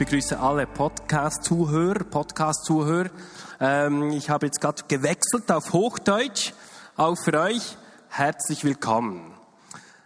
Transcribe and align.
Begrüße 0.00 0.40
alle 0.40 0.66
Podcast-Zuhörer, 0.66 2.04
Podcast-Zuhörer. 2.04 3.10
Ähm, 3.60 4.12
ich 4.12 4.30
habe 4.30 4.46
jetzt 4.46 4.58
gerade 4.58 4.82
gewechselt 4.88 5.52
auf 5.52 5.74
Hochdeutsch. 5.74 6.54
Auch 6.96 7.16
für 7.22 7.38
euch 7.38 7.76
herzlich 8.08 8.64
willkommen. 8.64 9.34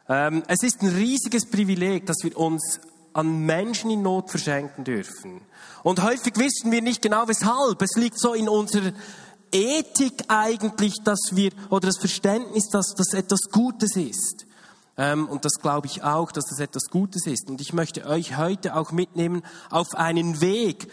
Ähm, 0.09 0.43
es 0.49 0.65
ist 0.65 0.83
ein 0.83 0.89
riesiges 0.89 1.49
Privileg, 1.49 2.07
dass 2.07 2.17
wir 2.25 2.37
uns 2.37 2.81
an 3.13 3.47
Menschen 3.47 3.89
in 3.89 4.03
Not 4.03 4.31
verschenken 4.31 4.83
dürfen. 4.83 5.43
Und 5.85 6.03
häufig 6.03 6.37
wissen 6.39 6.73
wir 6.73 6.83
nicht 6.83 7.01
genau 7.01 7.29
weshalb. 7.29 7.81
Es 7.81 7.95
liegt 7.95 8.19
so 8.19 8.35
in 8.35 8.49
unserer 8.49 8.91
Ethik 9.53 10.25
eigentlich, 10.27 10.95
dass 11.05 11.21
wir, 11.35 11.53
oder 11.71 11.87
das 11.87 11.99
Verständnis, 12.01 12.69
dass 12.69 12.95
das 12.97 13.13
etwas 13.13 13.43
Gutes 13.53 13.95
ist. 13.95 14.45
Ähm, 14.97 15.29
und 15.29 15.45
das 15.45 15.55
glaube 15.61 15.87
ich 15.87 16.03
auch, 16.03 16.31
dass 16.31 16.45
das 16.49 16.61
etwas 16.61 16.85
Gutes 16.91 17.27
ist. 17.27 17.49
Und 17.51 17.61
ich 17.61 17.73
möchte 17.73 18.07
euch 18.07 18.37
heute 18.37 18.77
auch 18.77 18.93
mitnehmen 18.93 19.43
auf 19.71 19.95
einen 19.95 20.41
Weg, 20.41 20.89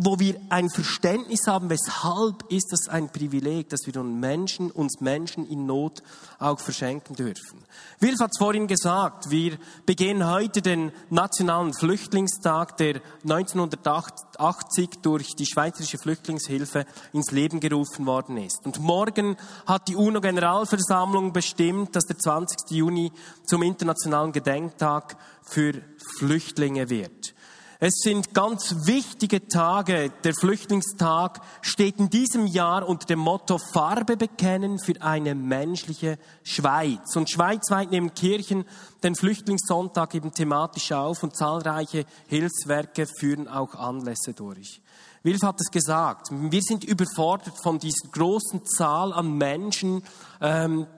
wo 0.00 0.20
wir 0.20 0.36
ein 0.48 0.70
Verständnis 0.70 1.48
haben, 1.48 1.70
weshalb 1.70 2.44
ist 2.52 2.68
das 2.70 2.86
ein 2.88 3.10
Privileg, 3.10 3.68
dass 3.68 3.84
wir 3.84 3.96
uns 4.00 4.14
Menschen, 4.14 4.70
uns 4.70 5.00
Menschen 5.00 5.44
in 5.44 5.66
Not 5.66 6.04
auch 6.38 6.60
verschenken 6.60 7.16
dürfen. 7.16 7.64
Wilf 7.98 8.20
hat 8.20 8.30
es 8.32 8.38
vorhin 8.38 8.68
gesagt, 8.68 9.30
wir 9.30 9.58
begehen 9.86 10.24
heute 10.24 10.62
den 10.62 10.92
nationalen 11.10 11.74
Flüchtlingstag, 11.74 12.76
der 12.76 13.00
1980 13.24 15.00
durch 15.02 15.34
die 15.34 15.46
Schweizerische 15.46 15.98
Flüchtlingshilfe 15.98 16.86
ins 17.12 17.32
Leben 17.32 17.58
gerufen 17.58 18.06
worden 18.06 18.36
ist. 18.36 18.64
Und 18.66 18.78
morgen 18.78 19.36
hat 19.66 19.88
die 19.88 19.96
UNO-Generalversammlung 19.96 21.32
bestimmt, 21.32 21.96
dass 21.96 22.04
der 22.04 22.18
20. 22.18 22.70
Juni 22.70 23.10
zum 23.44 23.64
internationalen 23.64 24.30
Gedenktag 24.30 25.16
für 25.42 25.72
Flüchtlinge 26.18 26.88
wird. 26.88 27.34
Es 27.80 28.00
sind 28.02 28.34
ganz 28.34 28.74
wichtige 28.86 29.46
Tage. 29.46 30.10
Der 30.24 30.34
Flüchtlingstag 30.34 31.40
steht 31.62 32.00
in 32.00 32.10
diesem 32.10 32.48
Jahr 32.48 32.88
unter 32.88 33.06
dem 33.06 33.20
Motto 33.20 33.58
Farbe 33.58 34.16
bekennen 34.16 34.80
für 34.80 35.00
eine 35.00 35.36
menschliche 35.36 36.18
Schweiz. 36.42 37.14
Und 37.14 37.30
schweizweit 37.30 37.92
nehmen 37.92 38.14
Kirchen 38.14 38.64
den 39.04 39.14
Flüchtlingssonntag 39.14 40.12
eben 40.16 40.32
thematisch 40.32 40.90
auf 40.90 41.22
und 41.22 41.36
zahlreiche 41.36 42.04
Hilfswerke 42.26 43.06
führen 43.06 43.46
auch 43.46 43.76
Anlässe 43.76 44.34
durch. 44.34 44.82
Wilf 45.22 45.42
hat 45.42 45.60
es 45.60 45.70
gesagt, 45.70 46.30
wir 46.32 46.62
sind 46.62 46.82
überfordert 46.82 47.62
von 47.62 47.78
dieser 47.78 48.08
großen 48.10 48.66
Zahl 48.66 49.12
an 49.12 49.38
Menschen, 49.38 50.02
ähm, 50.40 50.88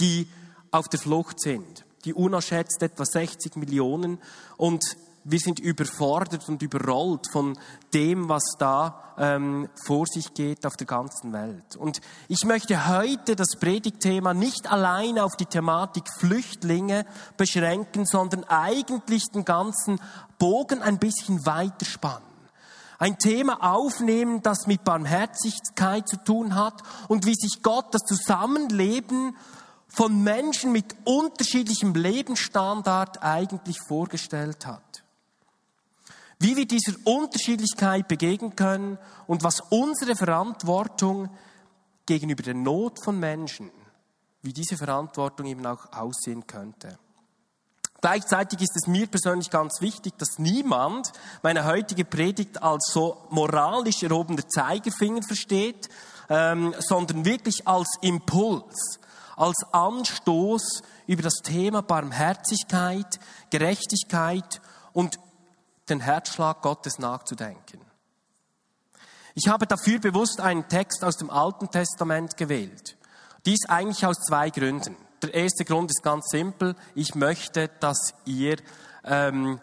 die 0.00 0.26
auf 0.72 0.88
der 0.88 0.98
Flucht 0.98 1.38
sind. 1.38 1.84
Die 2.04 2.14
UNO 2.14 2.40
schätzt 2.40 2.82
etwa 2.82 3.04
60 3.04 3.54
Millionen 3.54 4.18
und 4.56 4.82
wir 5.28 5.40
sind 5.40 5.58
überfordert 5.58 6.48
und 6.48 6.62
überrollt 6.62 7.26
von 7.32 7.58
dem, 7.92 8.28
was 8.28 8.44
da 8.58 9.02
ähm, 9.18 9.68
vor 9.84 10.06
sich 10.06 10.34
geht 10.34 10.64
auf 10.64 10.76
der 10.76 10.86
ganzen 10.86 11.32
Welt. 11.32 11.74
Und 11.76 12.00
ich 12.28 12.44
möchte 12.44 12.86
heute 12.86 13.34
das 13.34 13.56
Predigtthema 13.58 14.34
nicht 14.34 14.70
allein 14.70 15.18
auf 15.18 15.34
die 15.36 15.46
Thematik 15.46 16.04
Flüchtlinge 16.20 17.06
beschränken, 17.36 18.06
sondern 18.06 18.44
eigentlich 18.44 19.24
den 19.34 19.44
ganzen 19.44 20.00
Bogen 20.38 20.80
ein 20.80 20.98
bisschen 20.98 21.44
weiterspannen 21.44 22.24
ein 22.98 23.18
Thema 23.18 23.62
aufnehmen, 23.62 24.40
das 24.42 24.66
mit 24.66 24.82
Barmherzigkeit 24.82 26.08
zu 26.08 26.16
tun 26.16 26.54
hat 26.54 26.82
und 27.08 27.26
wie 27.26 27.34
sich 27.34 27.62
Gott 27.62 27.92
das 27.92 28.00
Zusammenleben 28.02 29.36
von 29.86 30.22
Menschen 30.22 30.72
mit 30.72 30.96
unterschiedlichem 31.04 31.94
Lebensstandard 31.94 33.22
eigentlich 33.22 33.76
vorgestellt 33.86 34.64
hat 34.64 34.85
wie 36.38 36.56
wir 36.56 36.66
dieser 36.66 36.92
Unterschiedlichkeit 37.04 38.08
begegnen 38.08 38.56
können 38.56 38.98
und 39.26 39.42
was 39.42 39.60
unsere 39.70 40.16
Verantwortung 40.16 41.30
gegenüber 42.04 42.42
der 42.42 42.54
Not 42.54 43.02
von 43.02 43.18
Menschen, 43.18 43.70
wie 44.42 44.52
diese 44.52 44.76
Verantwortung 44.76 45.46
eben 45.46 45.66
auch 45.66 45.92
aussehen 45.92 46.46
könnte. 46.46 46.98
Gleichzeitig 48.00 48.60
ist 48.60 48.76
es 48.76 48.86
mir 48.86 49.06
persönlich 49.06 49.50
ganz 49.50 49.80
wichtig, 49.80 50.16
dass 50.18 50.38
niemand 50.38 51.12
meine 51.42 51.64
heutige 51.64 52.04
Predigt 52.04 52.62
als 52.62 52.90
so 52.92 53.26
moralisch 53.30 54.02
erhobener 54.02 54.46
Zeigefinger 54.46 55.22
versteht, 55.22 55.88
ähm, 56.28 56.74
sondern 56.78 57.24
wirklich 57.24 57.66
als 57.66 57.88
Impuls, 58.02 59.00
als 59.36 59.56
Anstoß 59.72 60.82
über 61.06 61.22
das 61.22 61.36
Thema 61.42 61.82
Barmherzigkeit, 61.82 63.18
Gerechtigkeit 63.50 64.60
und 64.92 65.18
den 65.88 66.00
Herzschlag 66.00 66.62
Gottes 66.62 66.98
nachzudenken. 66.98 67.80
Ich 69.34 69.48
habe 69.48 69.66
dafür 69.66 69.98
bewusst 69.98 70.40
einen 70.40 70.66
Text 70.68 71.04
aus 71.04 71.16
dem 71.16 71.30
Alten 71.30 71.70
Testament 71.70 72.36
gewählt. 72.36 72.96
Dies 73.44 73.68
eigentlich 73.68 74.06
aus 74.06 74.16
zwei 74.16 74.50
Gründen. 74.50 74.96
Der 75.22 75.34
erste 75.34 75.64
Grund 75.64 75.90
ist 75.90 76.02
ganz 76.02 76.26
simpel. 76.30 76.74
Ich 76.94 77.14
möchte, 77.14 77.68
dass 77.80 78.14
ihr, 78.24 78.56
ähm, 79.04 79.60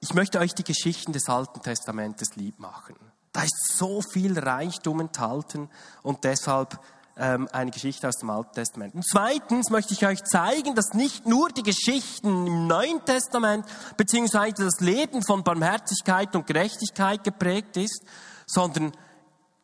ich 0.00 0.14
möchte 0.14 0.38
euch 0.38 0.54
die 0.54 0.64
Geschichten 0.64 1.12
des 1.12 1.28
Alten 1.28 1.62
Testamentes 1.62 2.34
lieb 2.36 2.58
machen. 2.58 2.96
Da 3.32 3.42
ist 3.42 3.76
so 3.76 4.02
viel 4.02 4.38
Reichtum 4.38 5.00
enthalten 5.00 5.70
und 6.02 6.24
deshalb 6.24 6.78
eine 7.14 7.70
Geschichte 7.70 8.08
aus 8.08 8.16
dem 8.16 8.30
Alten 8.30 8.54
Testament. 8.54 8.94
Und 8.94 9.06
zweitens 9.06 9.68
möchte 9.68 9.92
ich 9.92 10.06
euch 10.06 10.24
zeigen, 10.24 10.74
dass 10.74 10.94
nicht 10.94 11.26
nur 11.26 11.50
die 11.50 11.62
Geschichten 11.62 12.46
im 12.46 12.66
Neuen 12.66 13.04
Testament 13.04 13.66
beziehungsweise 13.96 14.64
das 14.64 14.80
Leben 14.80 15.22
von 15.22 15.44
Barmherzigkeit 15.44 16.34
und 16.34 16.46
Gerechtigkeit 16.46 17.22
geprägt 17.22 17.76
ist, 17.76 18.02
sondern 18.46 18.92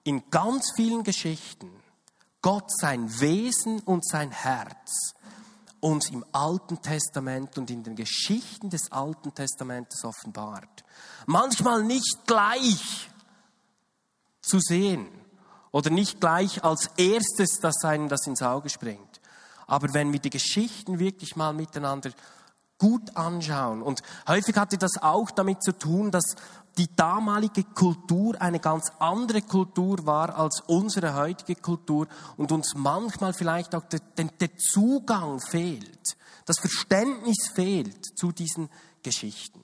in 0.05 0.29
ganz 0.31 0.73
vielen 0.77 1.05
Geschichten 1.05 1.71
Gott 2.43 2.71
sein 2.71 3.09
Wesen 3.21 3.81
und 3.81 4.07
sein 4.07 4.31
Herz 4.31 5.15
uns 5.81 6.11
im 6.11 6.25
Alten 6.33 6.81
Testament 6.83 7.57
und 7.57 7.71
in 7.71 7.83
den 7.83 7.95
Geschichten 7.95 8.71
des 8.71 8.91
Alten 8.91 9.35
Testamentes 9.35 10.05
offenbart. 10.05 10.85
Manchmal 11.27 11.85
nicht 11.85 12.27
gleich 12.27 13.09
zu 14.41 14.59
sehen, 14.61 15.09
oder 15.79 15.91
nicht 15.91 16.21
gleich 16.21 16.65
als 16.65 16.91
erstes, 16.97 17.61
dass 17.61 17.85
einem 17.85 18.09
das 18.09 18.27
ins 18.27 18.43
Auge 18.43 18.69
springt. 18.69 19.21
Aber 19.69 19.95
wenn 19.95 20.13
wir 20.13 20.19
die 20.19 20.29
Geschichten 20.29 20.99
wirklich 20.99 21.37
mal 21.37 21.53
miteinander 21.53 22.11
gut 22.79 23.17
anschauen, 23.17 23.83
und 23.83 24.03
häufig 24.27 24.57
hatte 24.57 24.77
das 24.77 25.01
auch 25.01 25.31
damit 25.31 25.63
zu 25.63 25.71
tun, 25.71 26.11
dass 26.11 26.35
die 26.79 26.89
damalige 26.97 27.63
Kultur 27.63 28.43
eine 28.43 28.59
ganz 28.59 28.91
andere 28.99 29.41
Kultur 29.41 30.05
war 30.05 30.37
als 30.37 30.63
unsere 30.67 31.15
heutige 31.15 31.55
Kultur 31.55 32.09
und 32.37 32.51
uns 32.51 32.75
manchmal 32.75 33.33
vielleicht 33.33 33.77
auch 33.77 33.85
der, 33.85 34.01
der 34.17 34.57
Zugang 34.57 35.39
fehlt, 35.39 36.17
das 36.45 36.59
Verständnis 36.59 37.53
fehlt 37.55 38.19
zu 38.19 38.33
diesen 38.33 38.69
Geschichten. 39.05 39.63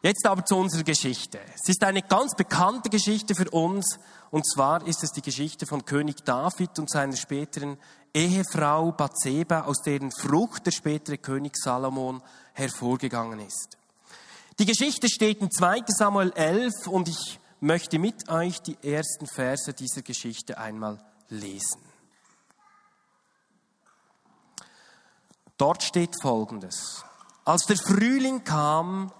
Jetzt 0.00 0.24
aber 0.26 0.44
zu 0.44 0.56
unserer 0.56 0.84
Geschichte. 0.84 1.40
Es 1.54 1.68
ist 1.68 1.82
eine 1.82 2.02
ganz 2.02 2.36
bekannte 2.36 2.88
Geschichte 2.88 3.34
für 3.34 3.50
uns, 3.50 3.98
und 4.30 4.46
zwar 4.46 4.86
ist 4.86 5.02
es 5.02 5.12
die 5.12 5.22
Geschichte 5.22 5.66
von 5.66 5.84
König 5.84 6.24
David 6.24 6.78
und 6.78 6.90
seiner 6.90 7.16
späteren 7.16 7.78
Ehefrau 8.12 8.92
Bathseba, 8.92 9.62
aus 9.62 9.82
deren 9.82 10.10
Frucht 10.12 10.66
der 10.66 10.72
spätere 10.72 11.18
König 11.18 11.56
Salomon 11.56 12.22
hervorgegangen 12.52 13.40
ist. 13.40 13.78
Die 14.58 14.66
Geschichte 14.66 15.08
steht 15.08 15.40
in 15.40 15.50
2 15.50 15.84
Samuel 15.86 16.32
11 16.34 16.88
und 16.88 17.08
ich 17.08 17.38
möchte 17.60 17.98
mit 17.98 18.28
euch 18.28 18.60
die 18.60 18.76
ersten 18.82 19.26
Verse 19.26 19.72
dieser 19.72 20.02
Geschichte 20.02 20.58
einmal 20.58 20.98
lesen. 21.28 21.80
Dort 25.56 25.82
steht 25.82 26.20
Folgendes. 26.20 27.04
Als 27.44 27.64
der 27.66 27.76
Frühling 27.76 28.44
kam, 28.44 29.12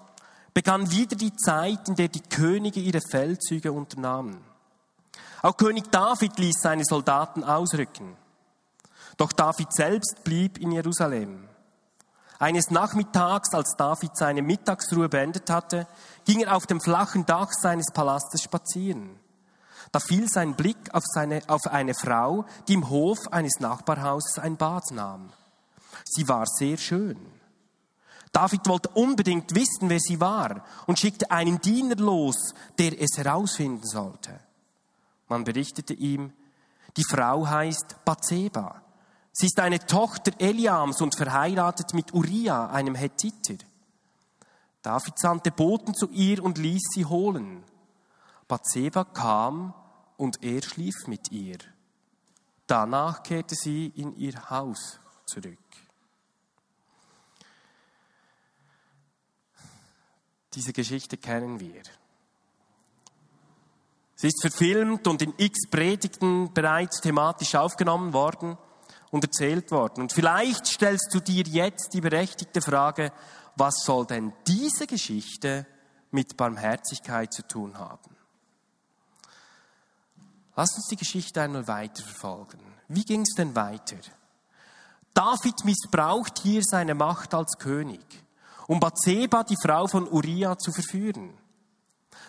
begann 0.53 0.89
wieder 0.91 1.15
die 1.15 1.35
Zeit, 1.35 1.87
in 1.89 1.95
der 1.95 2.07
die 2.07 2.21
Könige 2.21 2.79
ihre 2.79 3.01
Feldzüge 3.01 3.71
unternahmen. 3.71 4.48
Auch 5.41 5.57
König 5.57 5.91
David 5.91 6.37
ließ 6.37 6.61
seine 6.61 6.83
Soldaten 6.85 7.43
ausrücken. 7.43 8.17
Doch 9.17 9.31
David 9.31 9.73
selbst 9.73 10.23
blieb 10.23 10.57
in 10.57 10.71
Jerusalem. 10.71 11.47
Eines 12.39 12.71
Nachmittags, 12.71 13.53
als 13.53 13.75
David 13.77 14.15
seine 14.15 14.41
Mittagsruhe 14.41 15.09
beendet 15.09 15.49
hatte, 15.49 15.87
ging 16.25 16.41
er 16.41 16.55
auf 16.55 16.67
dem 16.67 16.79
flachen 16.79 17.25
Dach 17.25 17.51
seines 17.51 17.87
Palastes 17.93 18.41
spazieren. 18.41 19.19
Da 19.91 19.99
fiel 19.99 20.29
sein 20.29 20.55
Blick 20.55 20.93
auf, 20.93 21.03
seine, 21.05 21.41
auf 21.47 21.67
eine 21.67 21.93
Frau, 21.93 22.45
die 22.67 22.75
im 22.75 22.89
Hof 22.89 23.19
eines 23.31 23.59
Nachbarhauses 23.59 24.39
ein 24.39 24.55
Bad 24.55 24.91
nahm. 24.91 25.31
Sie 26.05 26.27
war 26.27 26.45
sehr 26.45 26.77
schön. 26.77 27.17
David 28.31 28.67
wollte 28.67 28.89
unbedingt 28.89 29.55
wissen, 29.55 29.89
wer 29.89 29.99
sie 29.99 30.21
war 30.21 30.63
und 30.85 30.99
schickte 30.99 31.31
einen 31.31 31.59
Diener 31.59 31.95
los, 31.95 32.53
der 32.77 33.01
es 33.01 33.17
herausfinden 33.17 33.85
sollte. 33.85 34.39
Man 35.29 35.45
berichtete 35.45 35.93
ihm, 35.93 36.33
die 36.97 37.05
Frau 37.05 37.47
heißt 37.47 38.03
Bathseba 38.03 38.81
Sie 39.31 39.45
ist 39.45 39.59
eine 39.59 39.79
Tochter 39.79 40.33
Eliams 40.39 41.01
und 41.01 41.15
verheiratet 41.15 41.93
mit 41.93 42.13
Uriah, 42.13 42.67
einem 42.71 42.95
Hethiter. 42.95 43.55
David 44.81 45.17
sandte 45.17 45.51
Boten 45.51 45.93
zu 45.93 46.09
ihr 46.09 46.43
und 46.43 46.57
ließ 46.57 46.81
sie 46.93 47.05
holen. 47.05 47.63
Bathseba 48.49 49.05
kam 49.05 49.73
und 50.17 50.43
er 50.43 50.61
schlief 50.61 51.07
mit 51.07 51.31
ihr. 51.31 51.57
Danach 52.67 53.23
kehrte 53.23 53.55
sie 53.55 53.87
in 53.95 54.13
ihr 54.17 54.49
Haus 54.49 54.99
zurück. 55.25 55.57
Diese 60.53 60.73
Geschichte 60.73 61.15
kennen 61.17 61.61
wir. 61.61 61.83
Sie 64.21 64.27
ist 64.27 64.41
verfilmt 64.41 65.07
und 65.07 65.21
in 65.21 65.33
x 65.37 65.69
Predigten 65.71 66.53
bereits 66.53 66.99
thematisch 66.99 67.55
aufgenommen 67.55 68.11
worden 68.11 68.57
und 69.11 69.23
erzählt 69.23 69.71
worden. 69.71 70.01
Und 70.01 70.11
vielleicht 70.11 70.67
stellst 70.67 71.13
du 71.13 71.21
dir 71.21 71.45
jetzt 71.45 71.93
die 71.93 72.01
berechtigte 72.01 72.59
Frage, 72.61 73.13
was 73.55 73.75
soll 73.85 74.05
denn 74.05 74.33
diese 74.45 74.87
Geschichte 74.87 75.65
mit 76.11 76.35
Barmherzigkeit 76.35 77.31
zu 77.31 77.47
tun 77.47 77.79
haben? 77.79 78.13
Lass 80.53 80.75
uns 80.75 80.87
die 80.87 80.97
Geschichte 80.97 81.41
einmal 81.41 81.69
weiterverfolgen. 81.69 82.59
Wie 82.89 83.05
ging 83.05 83.21
es 83.21 83.35
denn 83.37 83.55
weiter? 83.55 83.99
David 85.13 85.63
missbraucht 85.63 86.39
hier 86.39 86.61
seine 86.61 86.93
Macht 86.93 87.33
als 87.33 87.57
König, 87.57 88.03
um 88.67 88.81
Bathseba, 88.81 89.45
die 89.45 89.55
Frau 89.63 89.87
von 89.87 90.09
Uriah, 90.09 90.57
zu 90.57 90.73
verführen. 90.73 91.38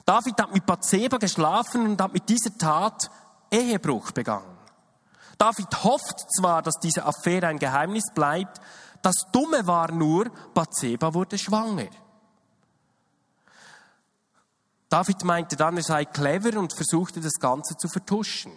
David 0.04 0.40
hat 0.40 0.52
mit 0.52 0.66
Bathseba 0.66 1.18
geschlafen 1.18 1.86
und 1.86 2.00
hat 2.00 2.12
mit 2.12 2.28
dieser 2.28 2.56
Tat 2.56 3.10
Ehebruch 3.50 4.12
begangen. 4.12 4.58
David 5.38 5.84
hofft 5.84 6.26
zwar, 6.36 6.62
dass 6.62 6.74
diese 6.82 7.04
Affäre 7.04 7.46
ein 7.46 7.58
Geheimnis 7.58 8.04
bleibt, 8.14 8.60
das 9.02 9.14
Dumme 9.32 9.66
war 9.66 9.90
nur, 9.92 10.30
Bathseba 10.52 11.14
wurde 11.14 11.38
schwanger. 11.38 11.88
David 14.90 15.24
meinte 15.24 15.56
dann, 15.56 15.76
er 15.76 15.82
sei 15.82 16.04
clever 16.04 16.58
und 16.58 16.74
versuchte 16.74 17.20
das 17.20 17.34
Ganze 17.34 17.76
zu 17.76 17.88
vertuschen. 17.88 18.52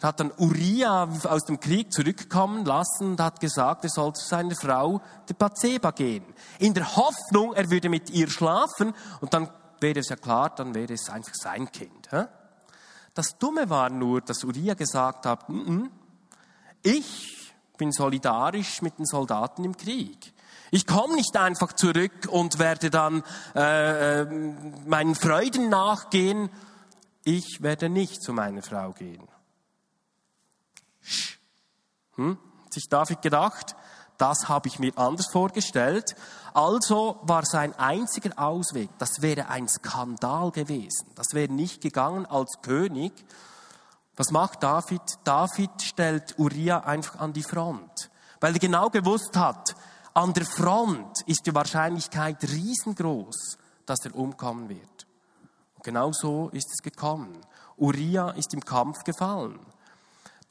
Er 0.00 0.08
hat 0.08 0.20
dann 0.20 0.32
Uriah 0.36 1.08
aus 1.24 1.44
dem 1.44 1.58
Krieg 1.58 1.92
zurückkommen 1.92 2.64
lassen 2.64 3.12
und 3.12 3.20
hat 3.20 3.40
gesagt, 3.40 3.84
er 3.84 3.90
soll 3.90 4.12
zu 4.12 4.26
seiner 4.26 4.54
Frau, 4.54 5.00
der 5.28 5.34
Bathseba, 5.34 5.92
gehen. 5.92 6.24
In 6.58 6.74
der 6.74 6.96
Hoffnung, 6.96 7.54
er 7.54 7.70
würde 7.70 7.88
mit 7.88 8.10
ihr 8.10 8.28
schlafen 8.28 8.92
und 9.20 9.32
dann 9.32 9.48
wäre 9.84 10.00
es 10.00 10.08
ja 10.08 10.16
klar, 10.16 10.54
dann 10.54 10.74
wäre 10.74 10.94
es 10.94 11.10
einfach 11.10 11.34
sein 11.34 11.70
Kind. 11.70 12.08
Das 13.12 13.38
Dumme 13.38 13.68
war 13.70 13.90
nur, 13.90 14.22
dass 14.22 14.42
Uriah 14.42 14.74
gesagt 14.74 15.26
hat, 15.26 15.48
N 15.48 15.66
-n, 15.66 15.90
ich 16.82 17.52
bin 17.76 17.92
solidarisch 17.92 18.82
mit 18.82 18.98
den 18.98 19.04
Soldaten 19.04 19.62
im 19.62 19.76
Krieg. 19.76 20.32
Ich 20.70 20.86
komme 20.86 21.14
nicht 21.14 21.36
einfach 21.36 21.74
zurück 21.74 22.28
und 22.30 22.58
werde 22.58 22.90
dann 22.90 23.22
äh, 23.54 24.22
äh, 24.22 24.24
meinen 24.86 25.14
Freuden 25.14 25.68
nachgehen. 25.68 26.50
Ich 27.22 27.58
werde 27.60 27.88
nicht 27.88 28.22
zu 28.22 28.32
meiner 28.32 28.62
Frau 28.62 28.92
gehen. 28.92 29.28
Hm? 32.16 32.38
Sich 32.70 32.88
David 32.88 33.22
gedacht, 33.22 33.76
das 34.24 34.48
habe 34.48 34.68
ich 34.68 34.78
mir 34.78 34.96
anders 34.96 35.26
vorgestellt. 35.30 36.16
Also 36.54 37.18
war 37.24 37.44
sein 37.44 37.78
einziger 37.78 38.38
Ausweg, 38.38 38.88
das 38.98 39.20
wäre 39.20 39.48
ein 39.48 39.68
Skandal 39.68 40.50
gewesen. 40.50 41.06
Das 41.14 41.34
wäre 41.34 41.52
nicht 41.52 41.82
gegangen 41.82 42.24
als 42.24 42.62
König, 42.62 43.12
was 44.16 44.30
macht 44.30 44.62
David? 44.62 45.02
David 45.24 45.82
stellt 45.82 46.38
Uriah 46.38 46.78
einfach 46.78 47.20
an 47.20 47.34
die 47.34 47.42
Front, 47.42 48.10
weil 48.40 48.54
er 48.54 48.60
genau 48.60 48.88
gewusst 48.88 49.36
hat, 49.36 49.74
an 50.14 50.32
der 50.32 50.46
Front 50.46 51.20
ist 51.26 51.44
die 51.44 51.54
Wahrscheinlichkeit 51.54 52.42
riesengroß, 52.44 53.58
dass 53.84 54.06
er 54.06 54.14
umkommen 54.14 54.70
wird. 54.70 55.06
Und 55.74 55.84
genau 55.84 56.12
so 56.12 56.48
ist 56.50 56.70
es 56.72 56.82
gekommen. 56.82 57.36
Uriah 57.76 58.30
ist 58.30 58.54
im 58.54 58.64
Kampf 58.64 59.04
gefallen. 59.04 59.58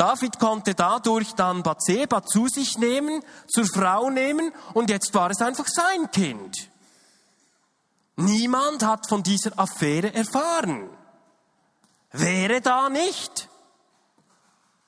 David 0.04 0.38
konnte 0.38 0.76
dadurch 0.76 1.34
dann 1.34 1.64
Bathseba 1.64 2.26
zu 2.26 2.50
sich 2.50 2.78
nehmen, 2.78 3.24
zur 3.48 3.66
Frau 3.66 4.10
nehmen 4.10 4.52
und 4.74 4.90
jetzt 4.90 5.14
war 5.14 5.32
es 5.32 5.40
einfach 5.40 5.66
sein 5.66 6.12
Kind. 6.12 6.70
Niemand 8.18 8.84
hat 8.84 9.08
von 9.08 9.24
dieser 9.24 9.58
Affäre 9.58 10.14
erfahren. 10.14 10.90
Wäre 12.12 12.60
da 12.60 12.90
nicht 12.90 13.48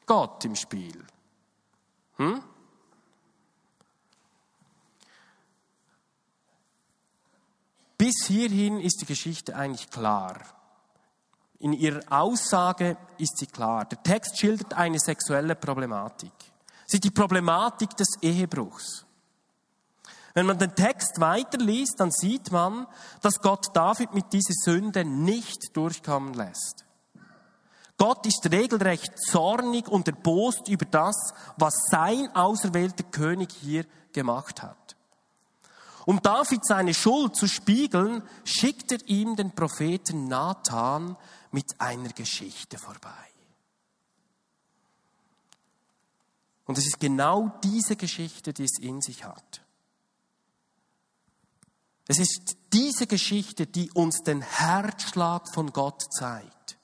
Gott 0.06 0.44
im 0.44 0.57
Spiel. 0.57 1.01
Hm? 2.18 2.44
Bis 7.97 8.25
hierhin 8.27 8.81
ist 8.81 9.00
die 9.00 9.06
Geschichte 9.06 9.56
eigentlich 9.56 9.89
klar. 9.89 10.41
In 11.60 11.74
ihrer 11.74 12.02
Aussage 12.10 12.98
ist 13.18 13.38
sie 13.38 13.48
klar. 13.48 13.86
Der 13.86 14.02
Text 14.04 14.38
schildert 14.38 14.74
eine 14.74 15.00
sexuelle 15.00 15.56
Problematik. 15.56 16.34
Sie 16.86 16.98
ist 16.98 17.04
die 17.04 17.12
Problematik 17.12 17.96
des 17.96 18.10
Ehebruchs. 18.22 19.06
Wenn 20.34 20.46
man 20.46 20.60
den 20.60 20.75
Text 20.75 21.22
weiterliest, 21.22 21.96
dann 21.98 22.12
sieht 22.12 22.52
man, 22.52 22.88
dass 23.22 23.40
Gott 23.40 23.68
David 23.74 24.13
mit 24.13 24.34
dieser 24.34 24.54
Sünde 24.54 25.06
nicht 25.06 25.75
durchkommen 25.75 26.34
lässt. 26.34 26.86
Gott 27.98 28.25
ist 28.25 28.52
regelrecht 28.52 29.18
zornig 29.18 29.88
und 29.88 30.10
erbost 30.10 30.68
über 30.68 30.86
das, 30.86 31.16
was 31.56 31.74
sein 31.90 32.30
auserwählter 32.36 33.06
König 33.06 33.54
hier 33.54 33.86
gemacht 34.12 34.62
hat. 34.62 34.98
Um 36.06 36.21
David 36.21 36.66
seine 36.66 36.94
Schuld 36.94 37.35
zu 37.35 37.47
spiegeln, 37.47 38.21
schickt 38.44 38.92
er 38.92 39.00
ihm 39.07 39.38
den 39.38 39.52
Propheten 39.52 40.28
Nathan 40.28 41.16
mit 41.56 41.80
einer 41.80 42.09
Geschichte 42.09 42.78
vorbei. 42.78 43.30
Und 46.66 46.78
es 46.78 46.85
ist 46.85 47.00
genau 47.00 47.47
diese 47.64 47.95
Geschichte, 47.95 48.52
die 48.52 48.66
es 48.66 48.78
in 48.78 49.02
sich 49.02 49.24
hat. 49.24 49.62
Es 52.07 52.19
ist 52.19 52.57
diese 52.74 53.07
Geschichte, 53.07 53.68
die 53.68 53.90
uns 53.92 54.21
den 54.24 54.42
Herzschlag 54.42 55.47
von 55.54 55.71
Gott 55.71 56.04
zeigt. 56.14 56.78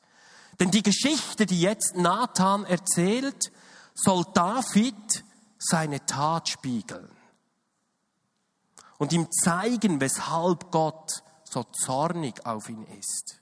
Denn 0.62 0.72
die 0.72 0.84
Geschichte, 0.84 1.46
die 1.46 1.60
jetzt 1.60 1.98
Nathan 1.98 2.63
erzählt, 2.63 3.51
soll 3.94 4.24
David 4.34 5.25
seine 5.60 6.06
Tat 6.06 6.48
spiegeln 6.48 7.12
und 9.00 9.12
ihm 9.12 9.30
zeigen, 9.32 10.00
weshalb 10.00 10.72
Gott 10.72 11.24
so 11.44 11.63
zornig 11.63 12.46
auf 12.46 12.70
ihn 12.70 12.86
ist. 12.98 13.40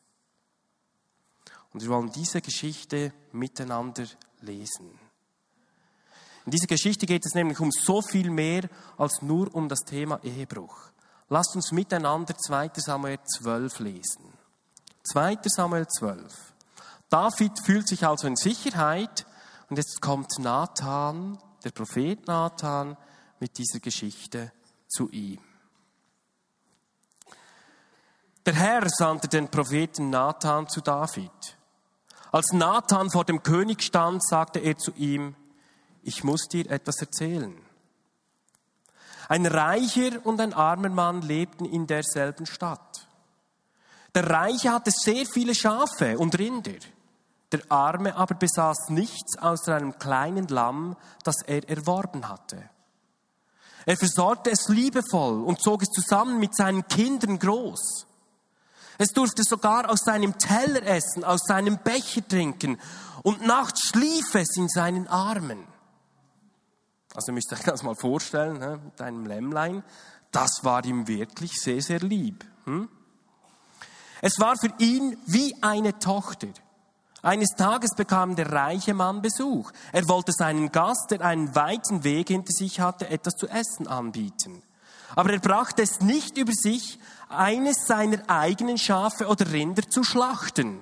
Und 1.74 1.82
wir 1.82 1.90
wollen 1.90 2.12
diese 2.12 2.42
Geschichte 2.42 3.14
miteinander 3.32 4.06
lesen. 4.42 5.00
In 6.46 6.52
dieser 6.52 6.68
Geschichte 6.68 7.06
geht 7.06 7.26
es 7.26 7.36
nämlich 7.36 7.60
um 7.60 7.72
so 7.72 8.02
viel 8.02 8.32
mehr 8.32 8.68
als 8.98 9.22
nur 9.22 9.54
um 9.54 9.70
das 9.70 9.82
Thema 9.82 10.20
Ehebruch. 10.24 10.76
Lasst 11.30 11.56
uns 11.56 11.72
miteinander 11.72 12.36
2 12.36 12.72
Samuel 12.76 13.20
12 13.24 13.80
lesen. 13.80 14.34
2 15.12 15.38
Samuel 15.44 15.88
12. 15.88 16.34
David 17.10 17.52
fühlt 17.64 17.88
sich 17.88 18.06
also 18.06 18.28
in 18.28 18.36
Sicherheit 18.36 19.28
und 19.70 19.78
jetzt 19.78 20.02
kommt 20.02 20.40
Nathan, 20.40 21.38
der 21.64 21.72
Prophet 21.72 22.28
Nathan, 22.28 22.98
mit 23.40 23.58
dieser 23.58 23.80
Geschichte 23.80 24.52
zu 24.88 25.10
ihm. 25.10 25.40
Der 28.46 28.54
Herr 28.56 28.90
sandte 28.90 29.28
den 29.28 29.50
Propheten 29.50 30.10
Nathan 30.10 30.68
zu 30.68 30.82
David. 30.82 31.59
Als 32.32 32.52
Nathan 32.52 33.10
vor 33.10 33.26
dem 33.26 33.42
König 33.44 33.82
stand, 33.82 34.24
sagte 34.24 34.60
er 34.60 34.78
zu 34.78 34.92
ihm, 34.92 35.36
ich 36.04 36.24
muss 36.24 36.48
dir 36.48 36.70
etwas 36.70 36.98
erzählen. 37.00 37.56
Ein 39.28 39.46
reicher 39.46 40.26
und 40.26 40.40
ein 40.42 40.54
armer 40.54 40.90
Mann 40.90 41.22
lebten 41.22 41.66
in 41.66 41.88
derselben 41.88 42.46
Stadt. 42.46 43.08
Der 44.16 44.28
Reiche 44.28 44.72
hatte 44.72 44.92
sehr 44.92 45.26
viele 45.26 45.54
Schafe 45.54 46.18
und 46.18 46.38
Rinder. 46.38 46.80
Der 47.52 47.62
Arme 47.70 48.16
aber 48.16 48.36
besaß 48.36 48.90
nichts 48.90 49.38
außer 49.38 49.76
einem 49.76 49.98
kleinen 49.98 50.48
Lamm, 50.48 50.96
das 51.24 51.42
er 51.46 51.68
erworben 51.68 52.28
hatte. 52.28 52.70
Er 53.86 53.98
versorgte 53.98 54.52
es 54.52 54.68
liebevoll 54.68 55.44
und 55.44 55.62
zog 55.62 55.82
es 55.82 55.90
zusammen 55.90 56.40
mit 56.40 56.56
seinen 56.56 56.88
Kindern 56.88 57.40
groß. 57.40 58.06
Es 59.00 59.14
durfte 59.14 59.44
sogar 59.44 59.90
aus 59.90 60.02
seinem 60.02 60.38
Teller 60.38 60.84
essen, 60.84 61.24
aus 61.24 61.40
seinem 61.48 61.78
Becher 61.78 62.28
trinken 62.28 62.78
und 63.24 63.48
nachts 63.48 63.88
schlief 63.88 64.36
es 64.36 64.58
in 64.58 64.68
seinen 64.68 65.08
Armen. 65.08 65.66
Also 67.16 67.32
müsst 67.32 67.52
ihr 67.52 67.58
euch 67.58 67.64
das 67.64 67.82
mal 67.82 67.96
vorstellen, 67.96 68.60
ne, 68.60 68.80
mit 68.84 69.02
einem 69.02 69.26
Lämmlein. 69.26 69.84
Das 70.32 70.60
war 70.64 70.84
ihm 70.84 71.08
wirklich 71.08 71.54
sehr, 71.62 71.82
sehr 71.82 72.00
lieb. 72.00 72.46
Hm? 72.66 72.90
Es 74.22 74.38
war 74.38 74.56
für 74.58 74.74
ihn 74.80 75.18
wie 75.26 75.56
eine 75.62 75.98
Tochter. 76.00 76.50
Eines 77.22 77.56
Tages 77.56 77.96
bekam 77.96 78.36
der 78.36 78.52
reiche 78.52 78.94
Mann 78.94 79.22
Besuch. 79.22 79.72
Er 79.94 80.10
wollte 80.10 80.34
seinen 80.34 80.74
Gast, 80.74 81.12
der 81.12 81.22
einen 81.22 81.56
weiten 81.56 82.04
Weg 82.04 82.28
hinter 82.28 82.52
sich 82.52 82.82
hatte, 82.82 83.10
etwas 83.10 83.36
zu 83.36 83.48
essen 83.48 83.88
anbieten. 83.88 84.62
Aber 85.16 85.32
er 85.32 85.40
brachte 85.40 85.82
es 85.82 86.02
nicht 86.02 86.38
über 86.38 86.54
sich, 86.54 87.00
eines 87.30 87.88
seiner 87.88 88.30
eigenen 88.30 88.78
Schafe 88.78 89.28
oder 89.28 89.52
Rinder 89.52 89.90
zu 89.90 90.04
schlachten. 90.04 90.82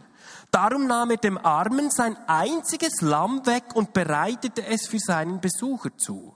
Darum 0.51 0.87
nahm 0.87 1.11
er 1.11 1.17
dem 1.17 1.37
Armen 1.37 1.91
sein 1.91 2.17
einziges 2.27 3.01
Lamm 3.01 3.45
weg 3.45 3.75
und 3.75 3.93
bereitete 3.93 4.65
es 4.65 4.87
für 4.87 4.99
seinen 4.99 5.41
Besucher 5.41 5.95
zu. 5.97 6.35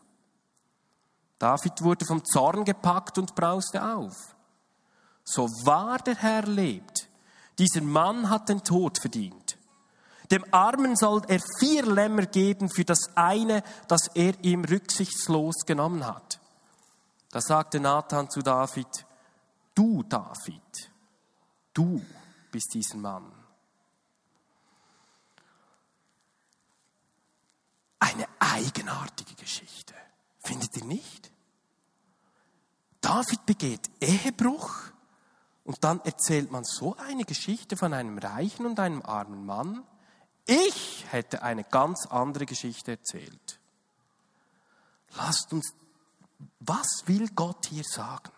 David 1.40 1.82
wurde 1.82 2.06
vom 2.06 2.24
Zorn 2.24 2.66
gepackt 2.66 3.18
und 3.18 3.34
brauste 3.34 3.84
auf. 3.84 4.36
So 5.24 5.48
wahr 5.66 6.00
der 6.00 6.16
Herr 6.16 6.44
lebt, 6.44 7.08
dieser 7.58 7.82
Mann 7.82 8.30
hat 8.30 8.50
den 8.50 8.64
Tod 8.64 9.00
verdient. 9.00 9.58
Dem 10.30 10.46
Armen 10.52 10.96
soll 10.96 11.22
er 11.28 11.40
vier 11.60 11.86
Lämmer 11.86 12.26
geben 12.26 12.70
für 12.70 12.86
das 12.86 13.16
eine, 13.16 13.64
das 13.88 14.08
er 14.14 14.34
ihm 14.44 14.64
rücksichtslos 14.64 15.66
genommen 15.66 16.06
hat. 16.06 16.40
Da 17.32 17.42
sagte 17.42 17.80
Nathan 17.80 18.30
zu 18.30 18.42
David, 18.42 19.06
du 19.76 20.04
David, 20.04 20.92
du 21.74 22.04
bist 22.52 22.74
dieser 22.74 22.98
Mann. 22.98 23.32
Eine 28.00 28.28
eigenartige 28.40 29.36
Geschichte, 29.36 29.94
findet 30.40 30.76
ihr 30.78 30.86
nicht? 30.86 31.32
David 33.00 33.46
begeht 33.46 33.90
Ehebruch 34.00 34.92
und 35.64 35.84
dann 35.84 36.00
erzählt 36.02 36.52
man 36.52 36.64
so 36.64 36.96
eine 36.98 37.26
Geschichte 37.26 37.78
von 37.78 37.94
einem 37.94 38.18
reichen 38.18 38.66
und 38.66 38.80
einem 38.80 39.02
armen 39.02 39.46
Mann. 39.46 39.84
Ich 40.46 41.06
hätte 41.10 41.44
eine 41.44 41.64
ganz 41.64 42.06
andere 42.08 42.46
Geschichte 42.46 42.92
erzählt. 42.92 43.60
Lasst 45.16 45.54
uns, 45.54 45.74
was 46.60 47.04
will 47.06 47.30
Gott 47.30 47.68
hier 47.68 47.84
sagen? 47.84 48.32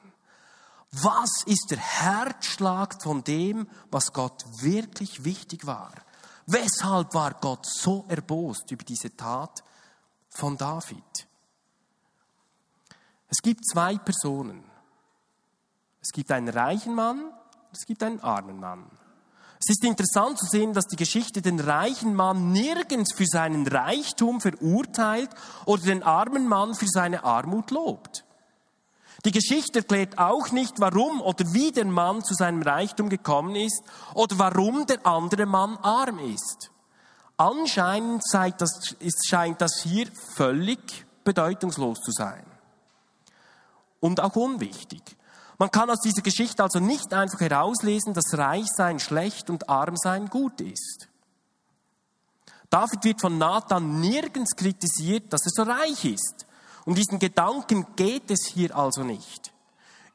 Was 0.95 1.43
ist 1.47 1.71
der 1.71 1.79
Herzschlag 1.79 3.01
von 3.01 3.23
dem, 3.23 3.67
was 3.89 4.13
Gott 4.13 4.45
wirklich 4.61 5.23
wichtig 5.23 5.65
war? 5.65 5.91
Weshalb 6.45 7.15
war 7.15 7.33
Gott 7.33 7.65
so 7.65 8.05
erbost 8.09 8.69
über 8.69 8.83
diese 8.83 9.15
Tat 9.15 9.63
von 10.29 10.55
David? 10.55 11.27
Es 13.27 13.39
gibt 13.41 13.65
zwei 13.65 13.97
Personen. 13.97 14.63
Es 15.99 16.11
gibt 16.11 16.31
einen 16.31 16.49
reichen 16.49 16.93
Mann, 16.93 17.33
es 17.71 17.87
gibt 17.87 18.03
einen 18.03 18.19
armen 18.19 18.59
Mann. 18.59 18.85
Es 19.59 19.69
ist 19.69 19.83
interessant 19.83 20.37
zu 20.37 20.45
sehen, 20.45 20.73
dass 20.73 20.85
die 20.85 20.97
Geschichte 20.97 21.41
den 21.41 21.59
reichen 21.59 22.13
Mann 22.13 22.51
nirgends 22.51 23.15
für 23.15 23.25
seinen 23.25 23.65
Reichtum 23.65 24.41
verurteilt 24.41 25.31
oder 25.65 25.81
den 25.81 26.03
armen 26.03 26.47
Mann 26.47 26.75
für 26.75 26.87
seine 26.87 27.23
Armut 27.23 27.71
lobt. 27.71 28.25
Die 29.25 29.31
Geschichte 29.31 29.79
erklärt 29.79 30.17
auch 30.17 30.51
nicht, 30.51 30.79
warum 30.79 31.21
oder 31.21 31.45
wie 31.53 31.71
der 31.71 31.85
Mann 31.85 32.23
zu 32.23 32.33
seinem 32.33 32.61
Reichtum 32.61 33.09
gekommen 33.09 33.55
ist 33.55 33.81
oder 34.13 34.37
warum 34.37 34.85
der 34.85 35.05
andere 35.05 35.45
Mann 35.45 35.77
arm 35.77 36.19
ist. 36.19 36.71
Anscheinend 37.37 38.23
scheint 38.29 39.61
das 39.61 39.81
hier 39.81 40.07
völlig 40.35 41.05
bedeutungslos 41.23 41.99
zu 42.01 42.11
sein. 42.11 42.45
Und 44.01 44.19
auch 44.19 44.35
unwichtig. 44.35 45.01
Man 45.57 45.71
kann 45.71 45.89
aus 45.89 46.01
dieser 46.01 46.21
Geschichte 46.21 46.61
also 46.61 46.79
nicht 46.79 47.13
einfach 47.13 47.39
herauslesen, 47.39 48.13
dass 48.13 48.37
Reichsein 48.37 48.99
schlecht 48.99 49.49
und 49.49 49.69
Armsein 49.69 50.27
gut 50.27 50.59
ist. 50.59 51.07
David 52.69 53.03
wird 53.03 53.21
von 53.21 53.37
Nathan 53.37 54.01
nirgends 54.01 54.55
kritisiert, 54.55 55.31
dass 55.31 55.45
er 55.45 55.51
so 55.51 55.71
reich 55.71 56.05
ist. 56.05 56.45
Um 56.85 56.95
diesen 56.95 57.19
Gedanken 57.19 57.95
geht 57.95 58.29
es 58.29 58.45
hier 58.45 58.75
also 58.75 59.03
nicht. 59.03 59.53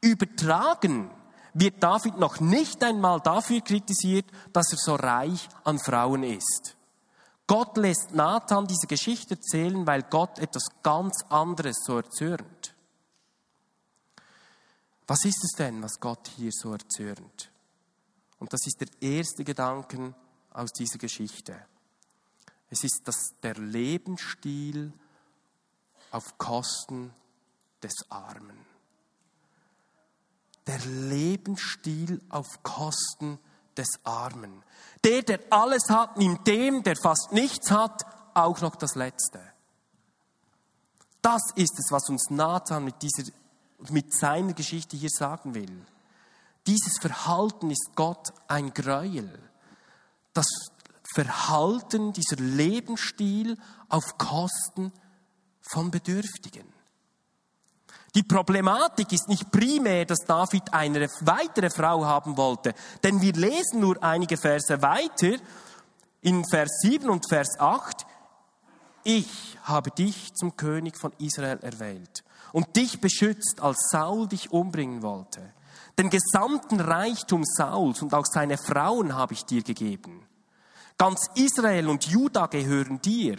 Übertragen 0.00 1.10
wird 1.54 1.82
David 1.82 2.18
noch 2.18 2.40
nicht 2.40 2.82
einmal 2.84 3.20
dafür 3.20 3.60
kritisiert, 3.60 4.26
dass 4.52 4.72
er 4.72 4.78
so 4.78 4.94
reich 4.94 5.48
an 5.64 5.78
Frauen 5.78 6.22
ist. 6.22 6.76
Gott 7.46 7.76
lässt 7.78 8.12
Nathan 8.12 8.66
diese 8.66 8.86
Geschichte 8.86 9.34
erzählen, 9.34 9.86
weil 9.86 10.02
Gott 10.02 10.38
etwas 10.38 10.64
ganz 10.82 11.24
anderes 11.30 11.76
so 11.84 11.96
erzürnt. 11.96 12.74
Was 15.06 15.24
ist 15.24 15.42
es 15.42 15.52
denn, 15.56 15.82
was 15.82 15.98
Gott 15.98 16.28
hier 16.36 16.52
so 16.52 16.72
erzürnt? 16.72 17.50
Und 18.38 18.52
das 18.52 18.66
ist 18.66 18.80
der 18.80 18.88
erste 19.00 19.42
Gedanke 19.42 20.14
aus 20.52 20.70
dieser 20.72 20.98
Geschichte. 20.98 21.56
Es 22.68 22.84
ist 22.84 23.00
das, 23.04 23.16
der 23.42 23.54
Lebensstil 23.54 24.92
auf 26.10 26.38
Kosten 26.38 27.12
des 27.82 27.94
Armen. 28.08 28.58
Der 30.66 30.78
Lebensstil 30.78 32.20
auf 32.28 32.62
Kosten 32.62 33.38
des 33.76 33.88
Armen. 34.04 34.62
Der, 35.04 35.22
der 35.22 35.40
alles 35.50 35.88
hat, 35.88 36.16
nimmt 36.16 36.46
dem, 36.46 36.82
der 36.82 36.96
fast 36.96 37.32
nichts 37.32 37.70
hat, 37.70 38.04
auch 38.34 38.60
noch 38.60 38.76
das 38.76 38.94
Letzte. 38.94 39.40
Das 41.22 41.42
ist 41.54 41.78
es, 41.78 41.90
was 41.90 42.08
uns 42.08 42.30
Nathan 42.30 42.84
mit, 42.84 43.02
dieser, 43.02 43.30
mit 43.90 44.12
seiner 44.14 44.52
Geschichte 44.52 44.96
hier 44.96 45.10
sagen 45.10 45.54
will. 45.54 45.86
Dieses 46.66 46.98
Verhalten 46.98 47.70
ist 47.70 47.90
Gott 47.94 48.32
ein 48.46 48.74
Gräuel. 48.74 49.38
Das 50.34 50.46
Verhalten, 51.14 52.12
dieser 52.12 52.36
Lebensstil 52.36 53.56
auf 53.88 54.18
Kosten 54.18 54.92
des 54.92 55.07
von 55.60 55.90
Bedürftigen. 55.90 56.72
Die 58.14 58.22
Problematik 58.22 59.12
ist 59.12 59.28
nicht 59.28 59.50
primär, 59.50 60.04
dass 60.04 60.20
David 60.26 60.72
eine 60.72 61.08
weitere 61.20 61.70
Frau 61.70 62.04
haben 62.04 62.36
wollte, 62.36 62.74
denn 63.02 63.20
wir 63.20 63.32
lesen 63.34 63.80
nur 63.80 64.02
einige 64.02 64.36
Verse 64.36 64.80
weiter 64.82 65.36
in 66.22 66.44
Vers 66.50 66.80
7 66.82 67.10
und 67.10 67.28
Vers 67.28 67.58
8. 67.58 68.06
Ich 69.04 69.58
habe 69.62 69.90
dich 69.90 70.34
zum 70.34 70.56
König 70.56 70.98
von 70.98 71.12
Israel 71.18 71.58
erwählt 71.60 72.24
und 72.52 72.76
dich 72.76 73.00
beschützt, 73.00 73.60
als 73.60 73.88
Saul 73.90 74.26
dich 74.26 74.50
umbringen 74.50 75.02
wollte. 75.02 75.52
Den 75.98 76.10
gesamten 76.10 76.80
Reichtum 76.80 77.44
Sauls 77.44 78.02
und 78.02 78.14
auch 78.14 78.26
seine 78.26 78.56
Frauen 78.56 79.14
habe 79.14 79.34
ich 79.34 79.44
dir 79.44 79.62
gegeben. 79.62 80.26
Ganz 80.96 81.28
Israel 81.34 81.88
und 81.88 82.06
Juda 82.06 82.46
gehören 82.46 83.00
dir 83.00 83.36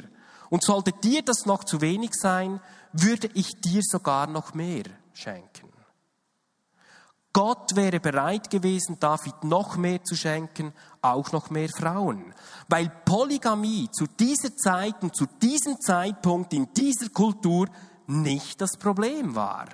und 0.50 0.64
sollte 0.64 0.92
dir 0.92 1.22
das 1.22 1.46
noch 1.46 1.64
zu 1.64 1.82
wenig 1.82 2.12
sein, 2.14 2.60
würde 2.92 3.30
ich 3.34 3.62
dir 3.62 3.82
sogar 3.84 4.28
noch 4.28 4.54
mehr 4.54 4.84
schenken. 5.14 5.70
Gott 7.32 7.76
wäre 7.76 8.00
bereit 8.00 8.50
gewesen, 8.50 8.98
David 9.00 9.44
noch 9.44 9.78
mehr 9.78 10.04
zu 10.04 10.16
schenken, 10.16 10.74
auch 11.02 11.32
noch 11.32 11.52
mehr 11.52 11.70
Frauen. 11.70 12.34
Weil 12.68 12.92
Polygamie 13.06 13.90
zu 13.92 14.08
dieser 14.08 14.56
Zeit 14.58 15.04
und 15.04 15.16
zu 15.16 15.28
diesem 15.40 15.80
Zeitpunkt 15.80 16.54
in 16.54 16.74
dieser 16.74 17.10
Kultur 17.10 17.68
nicht 18.08 18.60
das 18.60 18.78
Problem 18.78 19.36
war. 19.36 19.68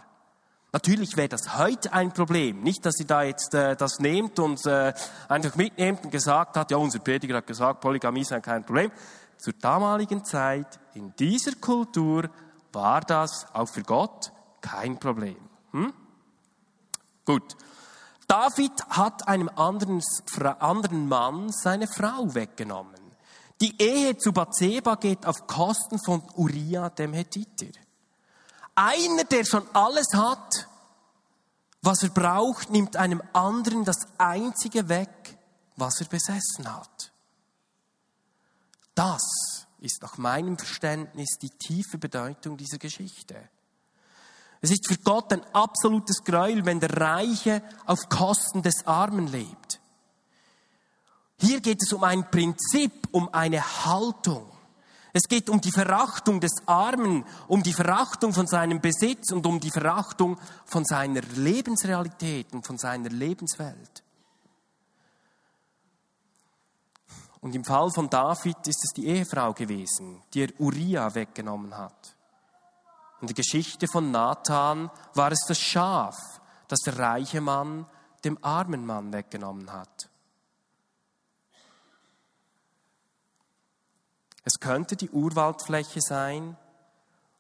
Natürlich 0.74 1.16
wäre 1.16 1.30
das 1.30 1.58
heute 1.58 1.94
ein 1.94 2.12
Problem. 2.12 2.62
Nicht, 2.62 2.86
dass 2.86 2.96
sie 2.96 3.06
da 3.06 3.24
jetzt 3.24 3.54
äh, 3.54 3.78
das 3.78 4.00
nehmt 4.00 4.38
und 4.40 4.66
äh, 4.66 4.94
einfach 5.30 5.56
mitnehmt 5.56 6.04
und 6.04 6.12
gesagt 6.12 6.58
hat, 6.58 6.70
ja, 6.70 6.76
unser 6.76 7.00
Prediger 7.00 7.38
hat 7.38 7.48
gesagt, 7.48 7.80
Polygamie 7.80 8.26
sei 8.26 8.42
kein 8.42 8.66
Problem. 8.66 8.92
Zur 9.38 9.54
damaligen 9.54 10.24
Zeit, 10.26 10.80
in 10.94 11.14
dieser 11.18 11.56
Kultur, 11.56 12.30
war 12.72 13.02
das 13.02 13.46
auch 13.54 13.68
für 13.68 13.84
Gott 13.84 14.32
kein 14.62 15.00
Problem. 15.00 15.38
Hm? 15.72 15.94
Gut. 17.26 17.56
David 18.28 18.72
hat 18.90 19.28
einem 19.28 19.50
anderen, 19.50 20.02
anderen 20.60 21.08
Mann 21.08 21.52
seine 21.52 21.88
Frau 21.88 22.34
weggenommen. 22.34 23.06
Die 23.62 23.82
Ehe 23.82 24.18
zu 24.18 24.34
Bathseba 24.34 24.96
geht 24.96 25.26
auf 25.26 25.48
Kosten 25.48 26.00
von 26.04 26.24
Uriah 26.36 26.90
dem 26.90 27.14
Hethiter. 27.14 27.68
Einer, 28.74 29.24
der 29.24 29.46
schon 29.46 29.64
alles 29.74 30.08
hat, 30.14 30.68
was 31.82 32.04
er 32.04 32.10
braucht, 32.10 32.70
nimmt 32.72 32.98
einem 32.98 33.22
anderen 33.32 33.86
das 33.86 34.00
Einzige 34.18 34.90
weg, 34.90 35.38
was 35.78 36.02
er 36.02 36.08
besessen 36.08 36.68
hat. 36.68 37.12
Das 38.96 39.68
ist 39.80 40.02
nach 40.02 40.18
meinem 40.18 40.58
Verständnis 40.58 41.38
die 41.42 41.50
tiefe 41.50 41.98
Bedeutung 41.98 42.58
dieser 42.58 42.78
Geschichte. 42.78 43.36
Es 44.62 44.72
ist 44.72 44.88
für 44.88 44.98
Gott 44.98 45.32
ein 45.32 45.44
absolutes 45.54 46.24
Gräuel, 46.24 46.66
wenn 46.66 46.80
der 46.80 46.98
Reiche 46.98 47.62
auf 47.86 48.10
Kosten 48.10 48.64
des 48.64 48.88
Armen 48.88 49.28
lebt. 49.28 49.80
Hier 51.38 51.60
geht 51.60 51.84
es 51.84 51.92
um 51.92 52.04
ein 52.04 52.32
Prinzip, 52.32 53.10
um 53.12 53.32
eine 53.34 53.86
Haltung. 53.86 54.50
Es 55.12 55.24
geht 55.24 55.50
um 55.50 55.62
die 55.62 55.72
Verachtung 55.72 56.40
des 56.40 56.54
Armen, 56.66 57.26
um 57.48 57.64
die 57.64 57.74
Verachtung 57.74 58.34
von 58.34 58.48
seinem 58.48 58.82
Besitz 58.82 59.32
und 59.32 59.46
um 59.46 59.60
die 59.60 59.72
Verachtung 59.72 60.38
von 60.66 60.84
seiner 60.84 61.22
Lebensrealität 61.36 62.54
und 62.54 62.66
von 62.66 62.78
seiner 62.78 63.10
Lebenswelt. 63.10 64.05
Und 67.46 67.54
im 67.54 67.64
Fall 67.64 67.92
von 67.92 68.10
David 68.10 68.58
ist 68.66 68.84
es 68.86 68.94
die 68.96 69.06
Ehefrau 69.06 69.54
gewesen, 69.54 70.24
die 70.34 70.46
er 70.46 70.60
Uriah 70.60 71.14
weggenommen 71.14 71.78
hat. 71.78 72.16
In 73.22 73.28
der 73.28 73.36
Geschichte 73.36 73.88
von 73.88 74.10
Nathan 74.10 74.90
war 75.14 75.32
es 75.32 75.46
das 75.48 75.60
Schaf, 75.60 76.18
das 76.68 76.80
der 76.80 76.98
reiche 76.98 77.42
Mann 77.42 77.86
dem 78.24 78.44
armen 78.44 78.84
Mann 78.84 79.14
weggenommen 79.14 79.72
hat. 79.72 80.10
Es 84.44 84.60
könnte 84.60 84.96
die 84.96 85.12
Urwaldfläche 85.12 86.02
sein 86.02 86.58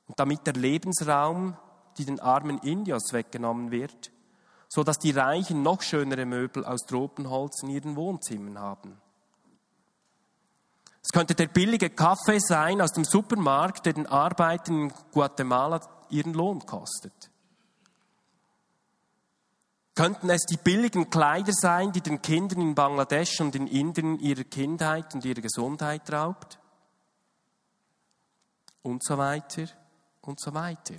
und 0.05 0.19
damit 0.19 0.45
der 0.45 0.53
Lebensraum, 0.53 1.57
die 1.97 2.05
den 2.05 2.19
armen 2.19 2.59
Indios 2.59 3.11
weggenommen 3.11 3.71
wird, 3.71 4.11
so 4.67 4.83
dass 4.83 4.99
die 4.99 5.09
Reichen 5.09 5.63
noch 5.63 5.81
schönere 5.81 6.27
Möbel 6.27 6.63
aus 6.63 6.85
Tropenholz 6.85 7.63
in 7.63 7.69
ihren 7.69 7.95
Wohnzimmern 7.95 8.59
haben. 8.59 9.01
Es 11.05 11.11
könnte 11.11 11.35
der 11.35 11.47
billige 11.47 11.91
Kaffee 11.91 12.39
sein 12.39 12.81
aus 12.81 12.91
dem 12.91 13.05
Supermarkt, 13.05 13.85
der 13.85 13.93
den 13.93 14.07
Arbeitern 14.07 14.89
in 14.89 14.93
Guatemala 15.11 15.79
ihren 16.09 16.33
Lohn 16.33 16.65
kostet. 16.65 17.29
Könnten 19.93 20.29
es 20.29 20.41
die 20.45 20.57
billigen 20.57 21.09
Kleider 21.11 21.53
sein, 21.53 21.91
die 21.91 22.01
den 22.01 22.21
Kindern 22.21 22.59
in 22.59 22.75
Bangladesch 22.75 23.39
und 23.39 23.55
in 23.55 23.67
Indien 23.67 24.19
ihre 24.19 24.43
Kindheit 24.43 25.13
und 25.13 25.23
ihre 25.23 25.41
Gesundheit 25.41 26.11
raubt? 26.11 26.59
und 28.85 29.03
so 29.03 29.17
weiter 29.17 29.67
und 30.21 30.39
so 30.39 30.53
weiter. 30.53 30.95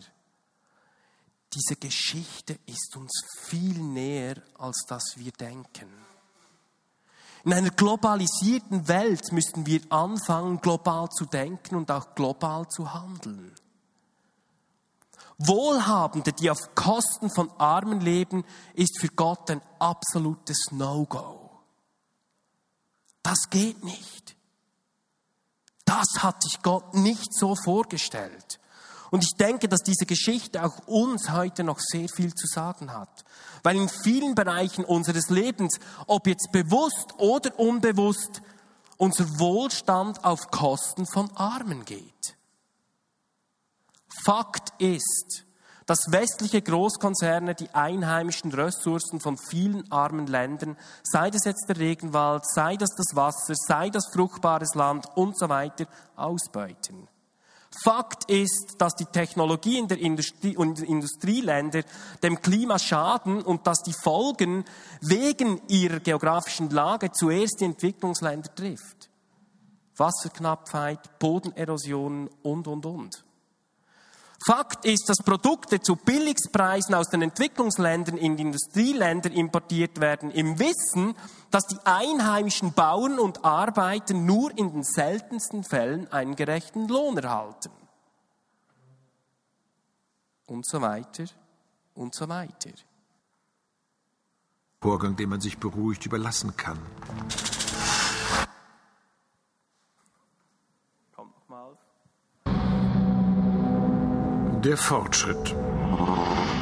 Diese 1.55 1.77
Geschichte 1.77 2.59
ist 2.67 2.97
uns 2.97 3.13
viel 3.45 3.79
näher, 3.79 4.43
als 4.59 4.85
dass 4.89 5.17
wir 5.17 5.31
denken. 5.33 5.89
In 7.47 7.53
einer 7.53 7.71
globalisierten 7.71 8.89
Welt 8.89 9.31
müssten 9.31 9.67
wir 9.67 9.81
anfangen, 9.91 10.61
global 10.61 11.09
zu 11.11 11.27
denken 11.27 11.77
und 11.77 11.93
auch 11.93 12.17
global 12.17 12.67
zu 12.67 12.93
handeln. 12.93 13.55
Wohlhabende, 15.39 16.33
die 16.33 16.51
auf 16.51 16.75
Kosten 16.75 17.31
von 17.31 17.49
Armen 17.53 18.01
leben, 18.01 18.45
ist 18.75 18.99
für 18.99 19.11
Gott 19.11 19.49
ein 19.53 19.63
absolutes 19.79 20.73
No-Go. 20.73 21.49
Das 23.23 23.49
geht 23.49 23.85
nicht. 23.85 24.35
Das 25.85 26.25
hat 26.25 26.43
sich 26.43 26.63
Gott 26.63 26.95
nicht 26.95 27.33
so 27.33 27.55
vorgestellt. 27.55 28.59
Und 29.17 29.25
ich 29.25 29.35
denke, 29.39 29.67
dass 29.67 29.81
diese 29.81 30.05
Geschichte 30.05 30.63
auch 30.63 30.87
uns 30.87 31.31
heute 31.31 31.65
noch 31.65 31.79
sehr 31.81 32.07
viel 32.07 32.35
zu 32.35 32.47
sagen 32.47 32.93
hat. 32.93 33.25
Weil 33.63 33.77
in 33.77 33.89
vielen 33.89 34.35
Bereichen 34.35 34.85
unseres 34.85 35.31
Lebens, 35.31 35.79
ob 36.07 36.27
jetzt 36.27 36.53
bewusst 36.53 37.15
oder 37.17 37.59
unbewusst, 37.59 38.43
unser 38.99 39.25
Wohlstand 39.39 40.23
auf 40.23 40.51
Kosten 40.51 41.07
von 41.07 41.35
Armen 41.35 41.87
geht. 41.87 42.37
Fakt 44.23 44.75
ist, 44.83 45.47
dass 45.87 46.13
westliche 46.13 46.61
Großkonzerne 46.61 47.55
die 47.55 47.71
einheimischen 47.71 48.53
Ressourcen 48.53 49.21
von 49.21 49.39
vielen 49.39 49.91
armen 49.91 50.27
Ländern, 50.27 50.77
sei 51.03 51.31
das 51.31 51.47
jetzt 51.47 51.71
der 51.71 51.79
Regenwald, 51.79 52.47
sei 52.47 52.77
das 52.77 52.91
das 52.91 53.17
Wasser, 53.17 53.55
sei 53.55 53.89
das 53.89 54.13
fruchtbares 54.13 54.75
Land 54.75 55.07
und 55.15 55.39
so 55.39 55.49
weiter, 55.49 55.87
ausbeuten. 56.17 57.09
Fakt 57.83 58.31
ist, 58.31 58.77
dass 58.79 58.95
die 58.95 59.05
Technologie 59.05 59.79
in 59.79 59.89
der 59.89 59.99
Industrie 59.99 60.57
und 60.57 60.81
Industrieländer 60.81 61.83
dem 62.23 62.41
Klima 62.41 62.79
schaden 62.79 63.43
und 63.43 63.67
dass 63.67 63.83
die 63.83 63.93
Folgen 63.93 64.65
wegen 65.01 65.61
ihrer 65.69 66.01
geografischen 66.01 66.71
Lage 66.71 67.13
zuerst 67.13 67.61
die 67.61 67.67
Entwicklungsländer 67.67 68.55
trifft. 68.55 69.11
Wasserknappheit, 69.97 71.19
Bodenerosion 71.19 72.29
und, 72.43 72.67
und, 72.67 72.87
und. 72.87 73.26
Fakt 74.45 74.85
ist, 74.85 75.09
dass 75.09 75.19
Produkte 75.19 75.81
zu 75.81 75.97
Billigspreisen 75.97 76.95
aus 76.95 77.09
den 77.09 77.23
Entwicklungsländern 77.23 78.17
in 78.17 78.37
die 78.37 78.43
Industrieländer 78.43 79.31
importiert 79.31 80.01
werden, 80.01 80.31
im 80.31 80.59
Wissen, 80.59 81.15
dass 81.51 81.67
die 81.67 81.79
einheimischen 81.85 82.73
Bauern 82.73 83.19
und 83.19 83.45
Arbeiter 83.45 84.15
nur 84.15 84.57
in 84.57 84.73
den 84.73 84.85
seltensten 84.85 85.65
Fällen 85.65 86.13
einen 86.13 86.37
gerechten 86.37 86.87
Lohn 86.87 87.17
erhalten. 87.17 87.71
Und 90.47 90.67
so 90.67 90.81
weiter 90.81 91.25
und 91.95 92.15
so 92.15 92.29
weiter. 92.29 92.71
Vorgang, 94.81 95.17
den 95.17 95.31
man 95.31 95.41
sich 95.41 95.59
beruhigt 95.59 96.07
überlassen 96.07 96.57
kann. 96.57 96.79
Der 104.65 104.77
Fortschritt. 104.77 105.55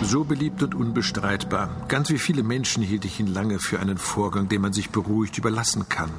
So 0.03 0.25
beliebt 0.25 0.63
und 0.63 0.75
unbestreitbar. 0.75 1.87
Ganz 1.89 2.11
wie 2.11 2.19
viele 2.19 2.43
Menschen 2.43 2.83
hielt 2.83 3.05
ich 3.05 3.21
ihn 3.21 3.27
lange 3.27 3.59
für 3.59 3.81
einen 3.81 3.99
Vorgang, 3.99 4.49
den 4.49 4.61
man 4.61 4.73
sich 4.73 4.91
beruhigt 4.91 5.39
überlassen 5.39 5.89
kann. 5.89 6.11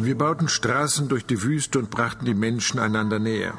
Wir 0.00 0.18
bauten 0.18 0.48
Straßen 0.48 1.08
durch 1.08 1.24
die 1.24 1.42
Wüste 1.42 1.78
und 1.78 1.90
brachten 1.90 2.24
die 2.24 2.34
Menschen 2.34 2.80
einander 2.80 3.18
näher. 3.18 3.54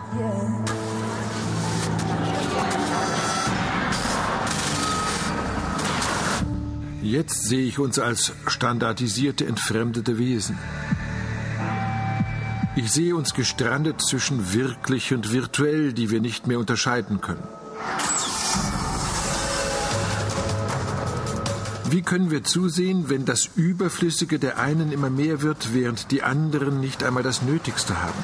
Jetzt 7.02 7.44
sehe 7.48 7.66
ich 7.66 7.80
uns 7.80 8.00
als 8.00 8.34
standardisierte, 8.48 9.46
entfremdete 9.46 10.18
Wesen. 10.18 10.58
Ich 12.76 12.92
sehe 12.92 13.16
uns 13.16 13.36
gestrandet 13.36 14.02
zwischen 14.02 14.52
wirklich 14.54 15.14
und 15.14 15.32
virtuell, 15.32 15.94
die 15.94 16.10
wir 16.10 16.22
nicht 16.22 16.48
mehr 16.48 16.58
unterscheiden 16.58 17.22
können. 17.22 17.44
Wie 21.86 22.02
können 22.02 22.32
wir 22.32 22.44
zusehen, 22.44 23.10
wenn 23.10 23.26
das 23.26 23.48
Überflüssige 23.56 24.40
der 24.40 24.58
einen 24.58 24.92
immer 24.92 25.12
mehr 25.12 25.44
wird, 25.44 25.76
während 25.76 26.10
die 26.10 26.24
anderen 26.24 26.80
nicht 26.80 27.04
einmal 27.04 27.22
das 27.22 27.44
Nötigste 27.44 28.02
haben? 28.02 28.24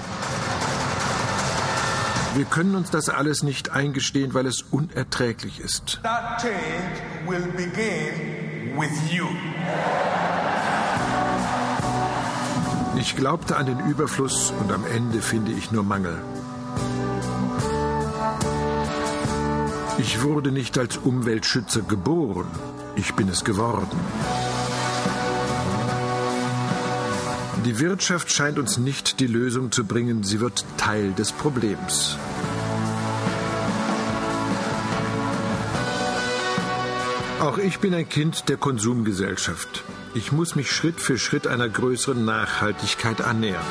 Wir 2.36 2.46
können 2.46 2.76
uns 2.76 2.90
das 2.90 3.10
alles 3.10 3.44
nicht 3.44 3.70
eingestehen, 3.70 4.34
weil 4.34 4.48
es 4.48 4.64
unerträglich 4.72 5.60
ist. 5.60 6.00
That 6.02 6.42
change 6.42 7.28
will 7.28 7.52
begin 7.56 8.76
with 8.76 9.12
you. 9.12 9.28
Ich 13.00 13.16
glaubte 13.16 13.56
an 13.56 13.66
den 13.66 13.80
Überfluss 13.90 14.52
und 14.60 14.74
am 14.74 14.86
Ende 14.86 15.22
finde 15.22 15.54
ich 15.54 15.72
nur 15.72 15.84
Mangel. 15.84 16.22
Ich 20.00 20.22
wurde 20.22 20.52
nicht 20.52 20.78
als 20.78 20.98
Umweltschützer 20.98 21.82
geboren, 21.82 22.48
ich 22.96 23.14
bin 23.14 23.30
es 23.30 23.46
geworden. 23.46 23.98
Die 27.66 27.80
Wirtschaft 27.80 28.32
scheint 28.32 28.60
uns 28.60 28.78
nicht 28.78 29.22
die 29.22 29.28
Lösung 29.28 29.72
zu 29.72 29.86
bringen, 29.86 30.24
sie 30.24 30.42
wird 30.42 30.66
Teil 30.76 31.14
des 31.14 31.32
Problems. 31.32 32.18
Auch 37.40 37.58
ich 37.58 37.80
bin 37.80 37.94
ein 37.94 38.10
Kind 38.10 38.50
der 38.50 38.58
Konsumgesellschaft. 38.58 39.84
Ich 40.15 40.32
muss 40.32 40.56
mich 40.56 40.72
Schritt 40.72 41.00
für 41.00 41.19
Schritt 41.19 41.45
einer 41.45 41.69
größeren 41.69 42.26
Nachhaltigkeit 42.26 43.22
annähern. 43.22 43.65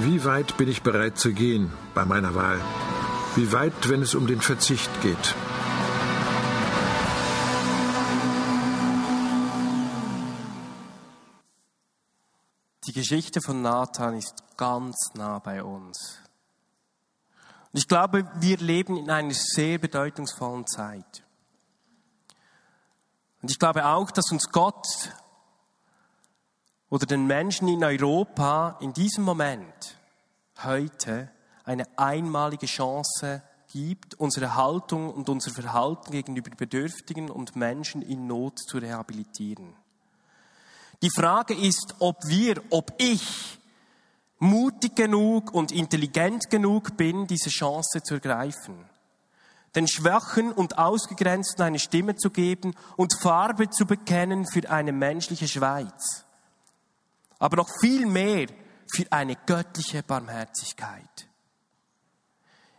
Wie 0.00 0.24
weit 0.24 0.56
bin 0.56 0.68
ich 0.68 0.82
bereit 0.82 1.18
zu 1.18 1.34
gehen 1.34 1.70
bei 1.94 2.06
meiner 2.06 2.34
Wahl? 2.34 2.58
Wie 3.36 3.52
weit, 3.52 3.90
wenn 3.90 4.00
es 4.00 4.14
um 4.14 4.26
den 4.26 4.40
Verzicht 4.40 4.90
geht? 5.02 5.34
Die 12.86 12.92
Geschichte 12.92 13.40
von 13.42 13.60
Nathan 13.60 14.16
ist 14.16 14.34
ganz 14.56 15.10
nah 15.14 15.38
bei 15.40 15.62
uns. 15.62 16.20
Und 17.72 17.78
ich 17.78 17.86
glaube, 17.86 18.30
wir 18.40 18.56
leben 18.56 18.96
in 18.96 19.10
einer 19.10 19.34
sehr 19.34 19.78
bedeutungsvollen 19.78 20.66
Zeit. 20.66 21.22
Und 23.42 23.50
ich 23.50 23.58
glaube 23.58 23.84
auch, 23.84 24.10
dass 24.12 24.30
uns 24.30 24.50
Gott 24.50 24.86
oder 26.88 27.06
den 27.06 27.26
Menschen 27.26 27.68
in 27.68 27.82
Europa 27.82 28.78
in 28.80 28.92
diesem 28.92 29.24
Moment 29.24 29.98
heute 30.62 31.30
eine 31.64 31.84
einmalige 31.98 32.66
Chance 32.66 33.42
gibt, 33.72 34.14
unsere 34.14 34.54
Haltung 34.54 35.12
und 35.12 35.28
unser 35.28 35.50
Verhalten 35.50 36.12
gegenüber 36.12 36.50
Bedürftigen 36.50 37.30
und 37.30 37.56
Menschen 37.56 38.02
in 38.02 38.26
Not 38.26 38.58
zu 38.58 38.78
rehabilitieren. 38.78 39.74
Die 41.02 41.10
Frage 41.10 41.54
ist, 41.54 41.96
ob 41.98 42.16
wir, 42.26 42.62
ob 42.70 42.92
ich 42.98 43.58
mutig 44.38 44.94
genug 44.94 45.52
und 45.52 45.72
intelligent 45.72 46.48
genug 46.48 46.96
bin, 46.96 47.26
diese 47.26 47.50
Chance 47.50 48.02
zu 48.02 48.14
ergreifen. 48.14 48.91
Den 49.74 49.88
Schwachen 49.88 50.52
und 50.52 50.78
Ausgegrenzten 50.78 51.62
eine 51.62 51.78
Stimme 51.78 52.16
zu 52.16 52.30
geben 52.30 52.74
und 52.96 53.18
Farbe 53.20 53.70
zu 53.70 53.86
bekennen 53.86 54.46
für 54.46 54.68
eine 54.70 54.92
menschliche 54.92 55.48
Schweiz. 55.48 56.24
Aber 57.38 57.56
noch 57.56 57.68
viel 57.80 58.06
mehr 58.06 58.48
für 58.92 59.10
eine 59.10 59.36
göttliche 59.46 60.02
Barmherzigkeit. 60.02 61.28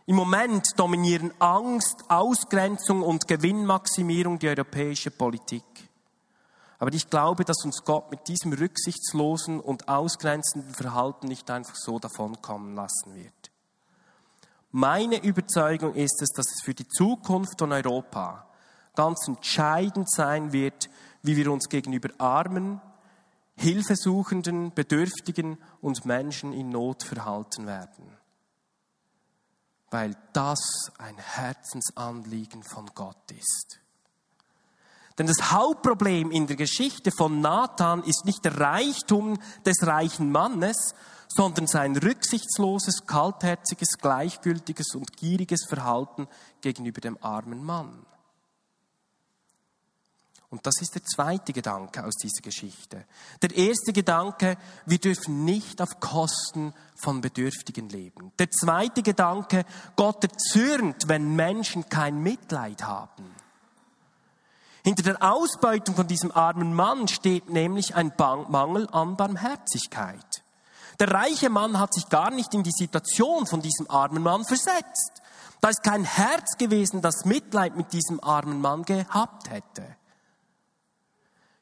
Im 0.06 0.16
Moment 0.16 0.66
dominieren 0.76 1.32
Angst, 1.38 2.04
Ausgrenzung 2.08 3.02
und 3.02 3.26
Gewinnmaximierung 3.26 4.38
die 4.38 4.48
europäische 4.48 5.10
Politik. 5.10 5.64
Aber 6.78 6.92
ich 6.92 7.08
glaube, 7.08 7.44
dass 7.44 7.64
uns 7.64 7.82
Gott 7.84 8.10
mit 8.10 8.28
diesem 8.28 8.52
rücksichtslosen 8.52 9.60
und 9.60 9.88
ausgrenzenden 9.88 10.74
Verhalten 10.74 11.28
nicht 11.28 11.50
einfach 11.50 11.76
so 11.76 11.98
davonkommen 11.98 12.74
lassen 12.74 13.14
wird. 13.14 13.43
Meine 14.76 15.22
Überzeugung 15.22 15.94
ist 15.94 16.20
es, 16.20 16.30
dass 16.30 16.46
es 16.50 16.62
für 16.64 16.74
die 16.74 16.88
Zukunft 16.88 17.60
von 17.60 17.70
Europa 17.70 18.44
ganz 18.96 19.28
entscheidend 19.28 20.10
sein 20.10 20.52
wird, 20.52 20.90
wie 21.22 21.36
wir 21.36 21.52
uns 21.52 21.68
gegenüber 21.68 22.08
Armen, 22.18 22.80
Hilfesuchenden, 23.54 24.74
Bedürftigen 24.74 25.58
und 25.80 26.04
Menschen 26.06 26.52
in 26.52 26.70
Not 26.70 27.04
verhalten 27.04 27.68
werden. 27.68 28.18
Weil 29.92 30.16
das 30.32 30.58
ein 30.98 31.18
Herzensanliegen 31.18 32.64
von 32.64 32.90
Gott 32.96 33.30
ist. 33.30 33.78
Denn 35.18 35.28
das 35.28 35.52
Hauptproblem 35.52 36.32
in 36.32 36.48
der 36.48 36.56
Geschichte 36.56 37.12
von 37.16 37.40
Nathan 37.40 38.02
ist 38.02 38.24
nicht 38.24 38.44
der 38.44 38.58
Reichtum 38.58 39.38
des 39.64 39.86
reichen 39.86 40.32
Mannes, 40.32 40.96
sondern 41.28 41.66
sein 41.66 41.96
rücksichtsloses, 41.96 43.06
kaltherziges, 43.06 43.98
gleichgültiges 43.98 44.94
und 44.94 45.16
gieriges 45.16 45.66
Verhalten 45.68 46.28
gegenüber 46.60 47.00
dem 47.00 47.18
armen 47.22 47.64
Mann. 47.64 48.06
Und 50.54 50.64
das 50.68 50.80
ist 50.80 50.94
der 50.94 51.02
zweite 51.02 51.52
Gedanke 51.52 52.04
aus 52.04 52.14
dieser 52.14 52.40
Geschichte. 52.40 53.06
Der 53.42 53.56
erste 53.56 53.92
Gedanke, 53.92 54.56
wir 54.86 54.98
dürfen 54.98 55.44
nicht 55.44 55.82
auf 55.82 55.98
Kosten 55.98 56.72
von 56.94 57.20
Bedürftigen 57.20 57.88
leben. 57.88 58.30
Der 58.38 58.48
zweite 58.52 59.02
Gedanke, 59.02 59.64
Gott 59.96 60.22
erzürnt, 60.22 61.08
wenn 61.08 61.34
Menschen 61.34 61.88
kein 61.88 62.22
Mitleid 62.22 62.84
haben. 62.84 63.34
Hinter 64.84 65.02
der 65.02 65.22
Ausbeutung 65.28 65.96
von 65.96 66.06
diesem 66.06 66.30
armen 66.30 66.72
Mann 66.72 67.08
steht 67.08 67.50
nämlich 67.50 67.96
ein 67.96 68.12
Mangel 68.16 68.86
an 68.92 69.16
Barmherzigkeit. 69.16 70.43
Der 71.00 71.10
reiche 71.10 71.50
Mann 71.50 71.78
hat 71.78 71.94
sich 71.94 72.08
gar 72.08 72.30
nicht 72.30 72.54
in 72.54 72.62
die 72.62 72.72
Situation 72.72 73.46
von 73.46 73.60
diesem 73.60 73.90
armen 73.90 74.22
Mann 74.22 74.44
versetzt. 74.44 75.22
Da 75.60 75.70
ist 75.70 75.82
kein 75.82 76.04
Herz 76.04 76.56
gewesen, 76.58 77.00
das 77.00 77.24
Mitleid 77.24 77.76
mit 77.76 77.92
diesem 77.92 78.22
armen 78.22 78.60
Mann 78.60 78.84
gehabt 78.84 79.50
hätte. 79.50 79.96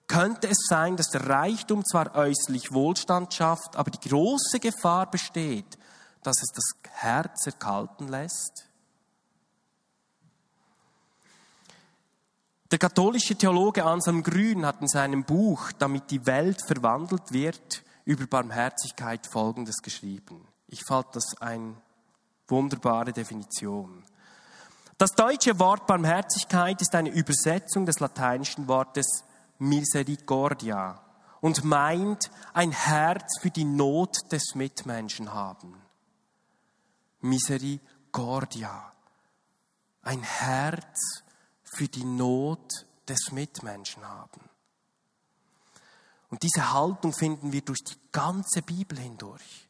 Könnte 0.07 0.49
es 0.49 0.66
sein, 0.68 0.97
dass 0.97 1.09
der 1.09 1.29
Reichtum 1.29 1.85
zwar 1.85 2.14
äußerlich 2.14 2.73
Wohlstand 2.73 3.33
schafft, 3.33 3.77
aber 3.77 3.90
die 3.90 4.09
große 4.09 4.61
Gefahr 4.61 5.11
besteht, 5.11 5.79
dass 6.23 6.42
es 6.42 6.51
das 6.55 6.90
Herz 6.90 7.47
erkalten 7.47 8.09
lässt? 8.09 8.68
Der 12.71 12.79
katholische 12.79 13.37
Theologe 13.37 13.85
Anselm 13.85 14.23
Grün 14.23 14.66
hat 14.66 14.81
in 14.81 14.88
seinem 14.88 15.25
Buch, 15.25 15.73
damit 15.79 16.11
die 16.11 16.27
Welt 16.27 16.62
verwandelt 16.66 17.31
wird, 17.31 17.83
über 18.05 18.27
Barmherzigkeit 18.27 19.27
Folgendes 19.27 19.77
geschrieben. 19.83 20.47
Ich 20.69 20.83
fand 20.87 21.15
das 21.15 21.35
eine 21.41 21.77
wunderbare 22.49 23.12
Definition. 23.12 24.05
Das 24.99 25.11
deutsche 25.12 25.59
Wort 25.59 25.87
Barmherzigkeit 25.87 26.81
ist 26.81 26.95
eine 26.95 27.11
Übersetzung 27.11 27.87
des 27.87 28.01
lateinischen 28.01 28.69
Wortes 28.69 29.25
Misericordia 29.59 31.01
und 31.41 31.65
meint 31.65 32.31
ein 32.53 32.71
Herz 32.71 33.41
für 33.41 33.51
die 33.51 33.65
Not 33.65 34.17
des 34.31 34.55
Mitmenschen 34.55 35.33
haben. 35.33 35.75
Misericordia. 37.21 38.93
Ein 40.03 40.23
Herz 40.23 41.23
für 41.65 41.88
die 41.88 42.05
Not 42.05 42.87
des 43.09 43.33
Mitmenschen 43.33 44.09
haben. 44.09 44.52
Und 46.33 46.42
diese 46.42 46.73
Haltung 46.73 47.12
finden 47.12 47.53
wir 47.53 47.61
durch 47.61 47.85
die 47.85 47.99
ganze 48.11 48.62
Bibel 48.62 48.99
hindurch. 48.99 49.68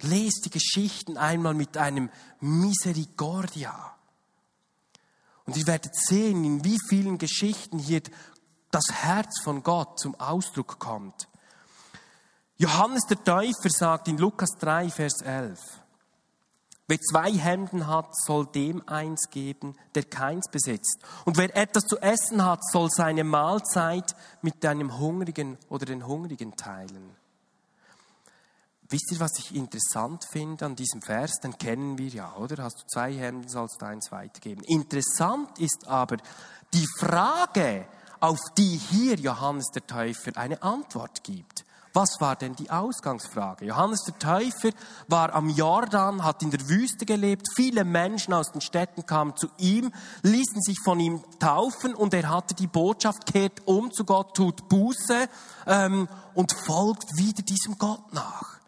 Lest 0.00 0.44
die 0.44 0.50
Geschichten 0.50 1.16
einmal 1.16 1.54
mit 1.54 1.76
einem 1.76 2.10
Misericordia. 2.40 3.94
Und 5.44 5.56
ihr 5.56 5.64
werdet 5.68 5.94
sehen, 5.94 6.44
in 6.44 6.64
wie 6.64 6.76
vielen 6.88 7.18
Geschichten 7.18 7.78
hier 7.78 8.02
das 8.72 8.86
Herz 8.90 9.40
von 9.44 9.62
Gott 9.62 10.00
zum 10.00 10.16
Ausdruck 10.16 10.80
kommt. 10.80 11.28
Johannes 12.56 13.04
der 13.08 13.22
Täufer 13.22 13.70
sagt 13.70 14.08
in 14.08 14.18
Lukas 14.18 14.56
3, 14.58 14.90
Vers 14.90 15.22
11, 15.22 15.60
Wer 16.88 17.00
zwei 17.00 17.32
Hemden 17.32 17.88
hat, 17.88 18.14
soll 18.16 18.46
dem 18.46 18.86
eins 18.88 19.28
geben, 19.30 19.74
der 19.94 20.04
keins 20.04 20.48
besitzt. 20.50 21.00
Und 21.24 21.36
wer 21.36 21.54
etwas 21.56 21.84
zu 21.84 21.98
essen 21.98 22.44
hat, 22.44 22.60
soll 22.70 22.90
seine 22.90 23.24
Mahlzeit 23.24 24.14
mit 24.40 24.64
einem 24.64 24.98
Hungrigen 24.98 25.58
oder 25.68 25.84
den 25.84 26.06
Hungrigen 26.06 26.54
teilen. 26.54 27.16
Wisst 28.88 29.10
ihr, 29.10 29.18
was 29.18 29.36
ich 29.38 29.52
interessant 29.52 30.24
finde 30.30 30.64
an 30.64 30.76
diesem 30.76 31.02
Vers? 31.02 31.40
Den 31.42 31.58
kennen 31.58 31.98
wir 31.98 32.08
ja, 32.08 32.36
oder? 32.36 32.62
Hast 32.62 32.82
du 32.82 32.86
zwei 32.86 33.12
Hemden, 33.12 33.48
sollst 33.48 33.82
du 33.82 33.86
eins 33.86 34.12
weitergeben. 34.12 34.62
Interessant 34.62 35.58
ist 35.58 35.88
aber 35.88 36.18
die 36.72 36.86
Frage, 37.00 37.86
auf 38.20 38.38
die 38.56 38.76
hier 38.76 39.16
Johannes 39.16 39.66
der 39.74 39.86
Täufer 39.88 40.36
eine 40.36 40.62
Antwort 40.62 41.24
gibt. 41.24 41.64
Was 41.96 42.20
war 42.20 42.36
denn 42.36 42.54
die 42.54 42.68
Ausgangsfrage? 42.68 43.64
Johannes 43.64 44.02
der 44.02 44.18
Täufer 44.18 44.68
war 45.08 45.32
am 45.32 45.48
Jordan, 45.48 46.24
hat 46.24 46.42
in 46.42 46.50
der 46.50 46.68
Wüste 46.68 47.06
gelebt. 47.06 47.48
Viele 47.56 47.84
Menschen 47.84 48.34
aus 48.34 48.52
den 48.52 48.60
Städten 48.60 49.06
kamen 49.06 49.34
zu 49.34 49.48
ihm, 49.56 49.90
ließen 50.22 50.60
sich 50.60 50.76
von 50.84 51.00
ihm 51.00 51.24
taufen 51.38 51.94
und 51.94 52.12
er 52.12 52.28
hatte 52.28 52.54
die 52.54 52.66
Botschaft, 52.66 53.24
kehrt 53.24 53.62
um 53.64 53.90
zu 53.92 54.04
Gott, 54.04 54.36
tut 54.36 54.68
Buße 54.68 55.26
ähm, 55.66 56.06
und 56.34 56.52
folgt 56.66 57.16
wieder 57.16 57.42
diesem 57.42 57.78
Gott 57.78 58.12
nach. 58.12 58.58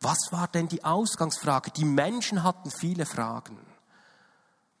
Was 0.00 0.18
war 0.32 0.48
denn 0.48 0.66
die 0.66 0.82
Ausgangsfrage? 0.82 1.70
Die 1.70 1.84
Menschen 1.84 2.42
hatten 2.42 2.72
viele 2.72 3.06
Fragen. 3.06 3.58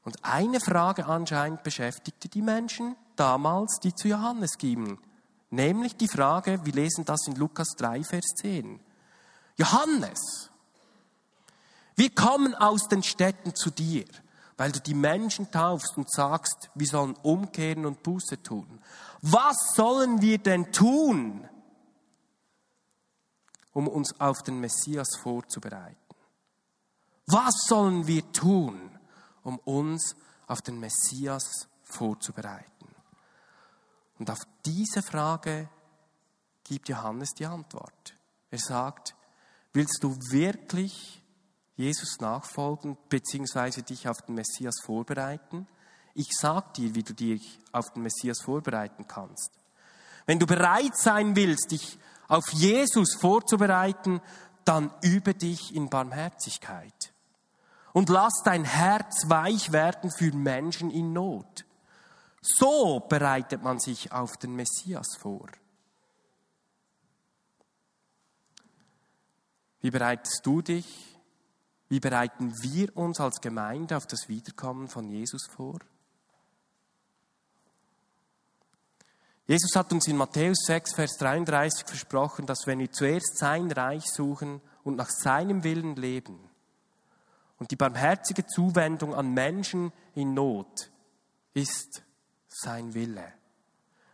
Und 0.02 0.24
eine 0.24 0.58
Frage 0.58 1.06
anscheinend 1.06 1.62
beschäftigte 1.62 2.28
die 2.28 2.42
Menschen 2.42 2.96
damals, 3.14 3.78
die 3.78 3.94
zu 3.94 4.08
Johannes 4.08 4.58
gingen. 4.58 4.98
Nämlich 5.50 5.96
die 5.96 6.08
Frage, 6.08 6.64
wir 6.64 6.72
lesen 6.72 7.04
das 7.04 7.26
in 7.26 7.36
Lukas 7.36 7.68
3, 7.76 8.02
Vers 8.02 8.26
10. 8.40 8.80
Johannes, 9.56 10.50
wir 11.94 12.14
kommen 12.14 12.54
aus 12.54 12.88
den 12.88 13.02
Städten 13.02 13.54
zu 13.54 13.70
dir, 13.70 14.04
weil 14.56 14.72
du 14.72 14.80
die 14.80 14.94
Menschen 14.94 15.50
taufst 15.50 15.96
und 15.96 16.10
sagst, 16.10 16.70
wir 16.74 16.86
sollen 16.86 17.14
umkehren 17.22 17.86
und 17.86 18.02
Buße 18.02 18.42
tun. 18.42 18.80
Was 19.22 19.56
sollen 19.74 20.20
wir 20.20 20.38
denn 20.38 20.72
tun, 20.72 21.48
um 23.72 23.88
uns 23.88 24.18
auf 24.20 24.42
den 24.42 24.60
Messias 24.60 25.16
vorzubereiten? 25.16 25.96
Was 27.26 27.54
sollen 27.66 28.06
wir 28.06 28.30
tun, 28.32 28.90
um 29.42 29.58
uns 29.60 30.16
auf 30.46 30.62
den 30.62 30.78
Messias 30.78 31.68
vorzubereiten? 31.82 32.64
Und 34.18 34.30
auf 34.30 34.40
diese 34.66 35.02
Frage 35.02 35.68
gibt 36.64 36.88
Johannes 36.88 37.30
die 37.38 37.46
Antwort. 37.46 38.16
Er 38.50 38.58
sagt, 38.58 39.14
willst 39.72 39.98
du 40.02 40.16
wirklich 40.30 41.22
Jesus 41.76 42.18
nachfolgen 42.20 42.96
bzw. 43.08 43.82
dich 43.82 44.08
auf 44.08 44.18
den 44.26 44.34
Messias 44.34 44.74
vorbereiten? 44.84 45.66
Ich 46.14 46.28
sag 46.38 46.74
dir, 46.74 46.94
wie 46.94 47.02
du 47.02 47.14
dich 47.14 47.60
auf 47.72 47.92
den 47.92 48.02
Messias 48.02 48.40
vorbereiten 48.42 49.06
kannst. 49.06 49.50
Wenn 50.24 50.38
du 50.38 50.46
bereit 50.46 50.96
sein 50.96 51.36
willst, 51.36 51.70
dich 51.70 51.98
auf 52.26 52.52
Jesus 52.52 53.14
vorzubereiten, 53.14 54.20
dann 54.64 54.92
übe 55.02 55.34
dich 55.34 55.74
in 55.74 55.88
Barmherzigkeit. 55.88 57.12
Und 57.92 58.08
lass 58.08 58.42
dein 58.44 58.64
Herz 58.64 59.28
weich 59.28 59.72
werden 59.72 60.10
für 60.10 60.32
Menschen 60.32 60.90
in 60.90 61.12
Not. 61.12 61.64
So 62.48 63.00
bereitet 63.00 63.62
man 63.62 63.80
sich 63.80 64.12
auf 64.12 64.36
den 64.36 64.54
Messias 64.54 65.16
vor. 65.18 65.48
Wie 69.80 69.90
bereitest 69.90 70.40
du 70.44 70.62
dich 70.62 71.16
Wie 71.88 72.00
bereiten 72.00 72.52
wir 72.62 72.96
uns 72.96 73.20
als 73.20 73.40
Gemeinde 73.40 73.96
auf 73.96 74.06
das 74.06 74.28
Wiederkommen 74.28 74.88
von 74.88 75.08
Jesus 75.08 75.46
vor? 75.46 75.78
Jesus 79.46 79.76
hat 79.76 79.92
uns 79.92 80.08
in 80.08 80.16
Matthäus 80.16 80.58
6, 80.66 80.96
Vers 80.96 81.16
33 81.18 81.86
versprochen, 81.86 82.46
dass 82.46 82.66
wenn 82.66 82.80
wir 82.80 82.90
zuerst 82.90 83.38
sein 83.38 83.70
Reich 83.70 84.04
suchen 84.06 84.60
und 84.82 84.96
nach 84.96 85.10
seinem 85.10 85.62
Willen 85.62 85.94
leben 85.94 86.40
und 87.60 87.70
die 87.70 87.76
barmherzige 87.76 88.44
Zuwendung 88.46 89.14
an 89.14 89.32
Menschen 89.32 89.92
in 90.16 90.34
Not 90.34 90.90
ist 91.54 92.02
sein 92.60 92.94
Wille, 92.94 93.32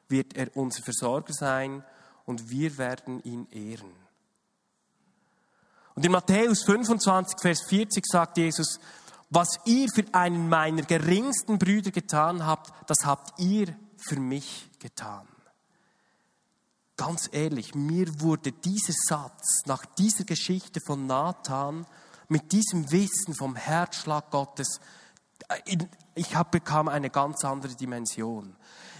wird 0.09 0.37
er 0.37 0.57
unser 0.57 0.83
Versorger 0.83 1.33
sein 1.33 1.85
und 2.24 2.50
wir 2.50 2.76
werden 2.78 3.22
ihn 3.22 3.46
ehren. 3.50 3.92
Und 5.94 6.05
in 6.05 6.12
Matthäus 6.12 6.62
25, 6.64 7.40
Vers 7.40 7.62
40 7.68 8.05
sagt 8.07 8.38
Jesus, 8.38 8.81
was 9.31 9.48
ihr 9.64 9.88
für 9.94 10.05
einen 10.12 10.48
meiner 10.48 10.83
geringsten 10.83 11.59
Brüder 11.59 11.90
getan 11.90 12.44
habt, 12.44 12.72
das 12.88 12.98
habt 13.05 13.38
ihr 13.38 13.74
für 13.96 14.20
mich 14.20 14.70
getan. 14.78 15.26
Ganz 16.96 17.28
ehrlich, 17.33 17.74
mir 17.74 18.20
wurde 18.20 18.52
dieser 18.52 18.92
Satz 18.92 19.62
nach 19.66 19.87
dieser 19.87 20.24
Geschichte 20.24 20.81
von 20.87 21.07
Nathan 21.07 21.87
mit 22.28 22.52
diesem 22.52 22.90
Wissen 22.90 23.35
vom 23.35 23.57
Herzschlag 23.57 24.31
Gottes, 24.31 24.81
ich 26.14 26.36
bekam 26.50 26.88
eine 26.88 27.10
ganz 27.10 27.44
andere 27.44 27.74
Dimension. 27.74 28.56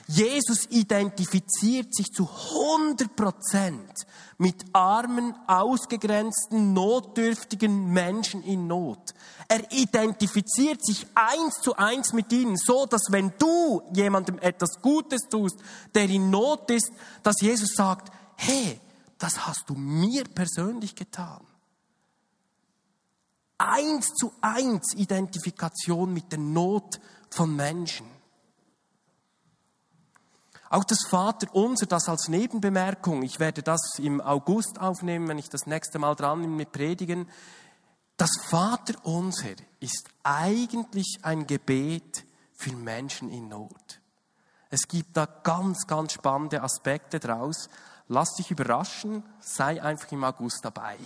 Jesus 0.09 0.67
identifiziert 0.71 1.95
sich 1.95 2.13
zu 2.13 2.29
100 2.29 3.15
Prozent 3.15 3.93
mit 4.37 4.65
armen, 4.73 5.35
ausgegrenzten, 5.47 6.73
notdürftigen 6.73 7.93
Menschen 7.93 8.43
in 8.43 8.67
Not. 8.67 9.15
Er 9.49 9.71
identifiziert 9.71 10.85
sich 10.85 11.07
eins 11.15 11.61
zu 11.63 11.77
eins 11.77 12.13
mit 12.13 12.33
ihnen, 12.33 12.57
so 12.57 12.87
dass 12.87 13.03
wenn 13.11 13.33
du 13.39 13.83
jemandem 13.95 14.39
etwas 14.39 14.81
Gutes 14.83 15.29
tust, 15.31 15.57
der 15.95 16.09
in 16.09 16.31
Not 16.31 16.71
ist, 16.71 16.91
dass 17.23 17.41
Jesus 17.41 17.75
sagt, 17.75 18.13
hey, 18.37 18.81
das 19.19 19.47
hast 19.47 19.71
du 19.71 19.75
mir 19.75 20.25
persönlich 20.25 20.97
getan. 20.97 21.41
Eins 23.69 24.09
zu 24.15 24.33
eins 24.41 24.95
Identifikation 24.95 26.13
mit 26.13 26.33
der 26.33 26.39
Not 26.39 27.01
von 27.31 27.55
Menschen. 27.55 28.07
Auch 30.69 30.85
das 30.85 31.07
Vaterunser, 31.07 31.85
das 31.85 32.09
als 32.09 32.29
Nebenbemerkung, 32.29 33.23
ich 33.23 33.39
werde 33.39 33.63
das 33.63 33.99
im 33.99 34.23
August 34.23 34.81
aufnehmen, 34.81 35.29
wenn 35.29 35.39
ich 35.39 35.51
das 35.51 35.67
nächste 35.67 35.99
Mal 35.99 36.15
dran 36.15 36.41
bin 36.41 36.57
mit 36.57 36.73
Predigen. 36.73 37.29
Das 38.17 38.31
Vaterunser 38.49 39.57
ist 39.81 40.09
eigentlich 40.23 41.19
ein 41.23 41.47
Gebet 41.47 42.25
für 42.55 42.75
Menschen 42.75 43.29
in 43.29 43.49
Not. 43.49 44.01
Es 44.71 44.89
gibt 44.89 45.15
da 45.15 45.27
ganz, 45.27 45.87
ganz 45.87 46.15
spannende 46.15 46.63
Aspekte 46.63 47.21
draus. 47.21 47.69
Lass 48.09 48.35
dich 48.37 48.51
überraschen, 48.51 49.23
sei 49.41 49.83
einfach 49.83 50.11
im 50.13 50.25
August 50.25 50.61
dabei. 50.63 50.97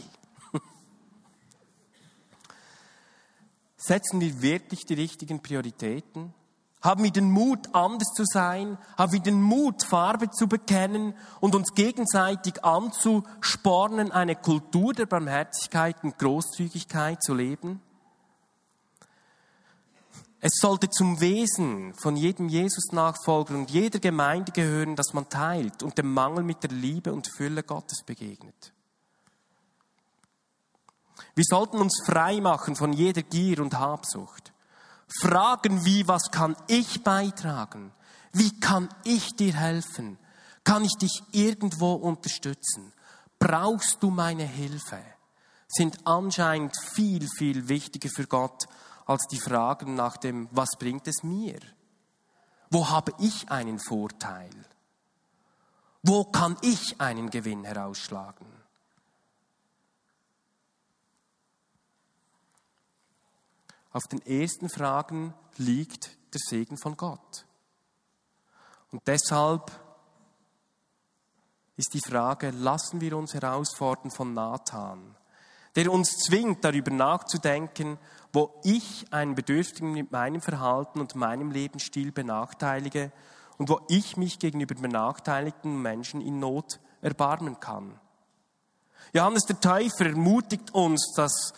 Setzen 3.87 4.20
wir 4.20 4.42
wirklich 4.42 4.85
die 4.85 4.94
richtigen 4.94 5.40
Prioritäten? 5.40 6.35
Haben 6.83 7.05
wir 7.05 7.12
den 7.12 7.31
Mut, 7.31 7.72
anders 7.72 8.09
zu 8.16 8.25
sein? 8.25 8.79
Haben 8.99 9.12
wir 9.12 9.20
den 9.20 9.40
Mut, 9.40 9.85
Farbe 9.85 10.29
zu 10.29 10.49
bekennen 10.49 11.14
und 11.38 11.55
uns 11.55 11.72
gegenseitig 11.72 12.64
anzuspornen, 12.64 14.11
eine 14.11 14.35
Kultur 14.35 14.92
der 14.92 15.07
Barmherzigkeit 15.07 16.03
und 16.03 16.18
Großzügigkeit 16.18 17.22
zu 17.22 17.33
leben? 17.33 17.81
Es 20.40 20.55
sollte 20.61 20.90
zum 20.90 21.20
Wesen 21.20 21.94
von 21.94 22.16
jedem 22.16 22.49
Jesus-Nachfolger 22.49 23.55
und 23.55 23.70
jeder 23.70 24.01
Gemeinde 24.01 24.51
gehören, 24.51 24.96
dass 24.96 25.14
man 25.14 25.29
teilt 25.29 25.85
und 25.85 25.96
dem 25.96 26.12
Mangel 26.12 26.42
mit 26.42 26.64
der 26.64 26.70
Liebe 26.70 27.12
und 27.12 27.29
Fülle 27.37 27.62
Gottes 27.62 28.03
begegnet. 28.05 28.72
Wir 31.35 31.44
sollten 31.48 31.79
uns 31.79 32.02
frei 32.05 32.40
machen 32.40 32.76
von 32.76 32.92
jeder 32.92 33.22
Gier 33.22 33.61
und 33.61 33.79
Habsucht. 33.79 34.52
Fragen 35.20 35.85
wie, 35.85 36.07
was 36.09 36.31
kann 36.31 36.57
ich 36.66 37.05
beitragen? 37.05 37.92
Wie 38.33 38.59
kann 38.59 38.88
ich 39.05 39.37
dir 39.37 39.55
helfen? 39.55 40.18
Kann 40.64 40.85
ich 40.85 40.96
dich 40.98 41.22
irgendwo 41.33 41.92
unterstützen? 41.92 42.92
Brauchst 43.38 44.02
du 44.02 44.11
meine 44.11 44.44
Hilfe? 44.44 44.98
Sind 45.68 46.07
anscheinend 46.07 46.76
viel, 46.94 47.29
viel 47.38 47.68
wichtiger 47.68 48.09
für 48.09 48.26
Gott 48.26 48.66
als 49.05 49.26
die 49.29 49.40
Fragen 49.40 49.94
nach 49.94 50.16
dem, 50.16 50.48
was 50.50 50.70
bringt 50.79 51.07
es 51.07 51.22
mir? 51.22 51.61
Wo 52.70 52.88
habe 52.88 53.12
ich 53.18 53.50
einen 53.50 53.79
Vorteil? 53.79 54.50
Wo 56.02 56.24
kann 56.24 56.57
ich 56.62 57.00
einen 57.00 57.31
Gewinn 57.31 57.64
herausschlagen? 57.64 58.56
Auf 63.96 64.09
den 64.09 64.20
ersten 64.26 64.68
Fragen 64.68 65.32
liegt 65.56 66.18
der 66.35 66.40
Segen 66.50 66.76
von 66.76 66.98
Gott. 66.98 67.46
Und 68.92 69.00
deshalb 69.06 69.72
ist 71.78 71.94
die 71.94 72.02
Frage, 72.06 72.50
lassen 72.50 73.00
wir 73.00 73.16
uns 73.16 73.32
herausfordern 73.32 74.11
von 74.11 74.35
Nathan, 74.35 75.16
der 75.76 75.90
uns 75.90 76.11
zwingt, 76.18 76.62
darüber 76.62 76.90
nachzudenken, 76.90 77.96
wo 78.35 78.61
ich 78.64 79.11
einen 79.14 79.35
Bedürftigen 79.35 79.94
mit 79.94 80.12
meinem 80.12 80.42
Verhalten 80.42 81.00
und 81.00 81.14
meinem 81.14 81.50
Lebensstil 81.50 82.12
benachteilige 82.12 83.12
und 83.56 83.70
wo 83.70 83.80
ich 83.88 84.18
mich 84.18 84.38
gegenüber 84.38 84.74
benachteiligten 84.74 85.80
Menschen 85.80 86.20
in 86.20 86.38
Not 86.38 86.80
erbarmen 87.00 87.61
kann. 87.61 87.98
Johannes 89.14 89.44
der 89.44 89.59
Täufer 89.59 90.04
ermutigt 90.04 90.74
uns, 90.74 91.14
dass 91.16 91.54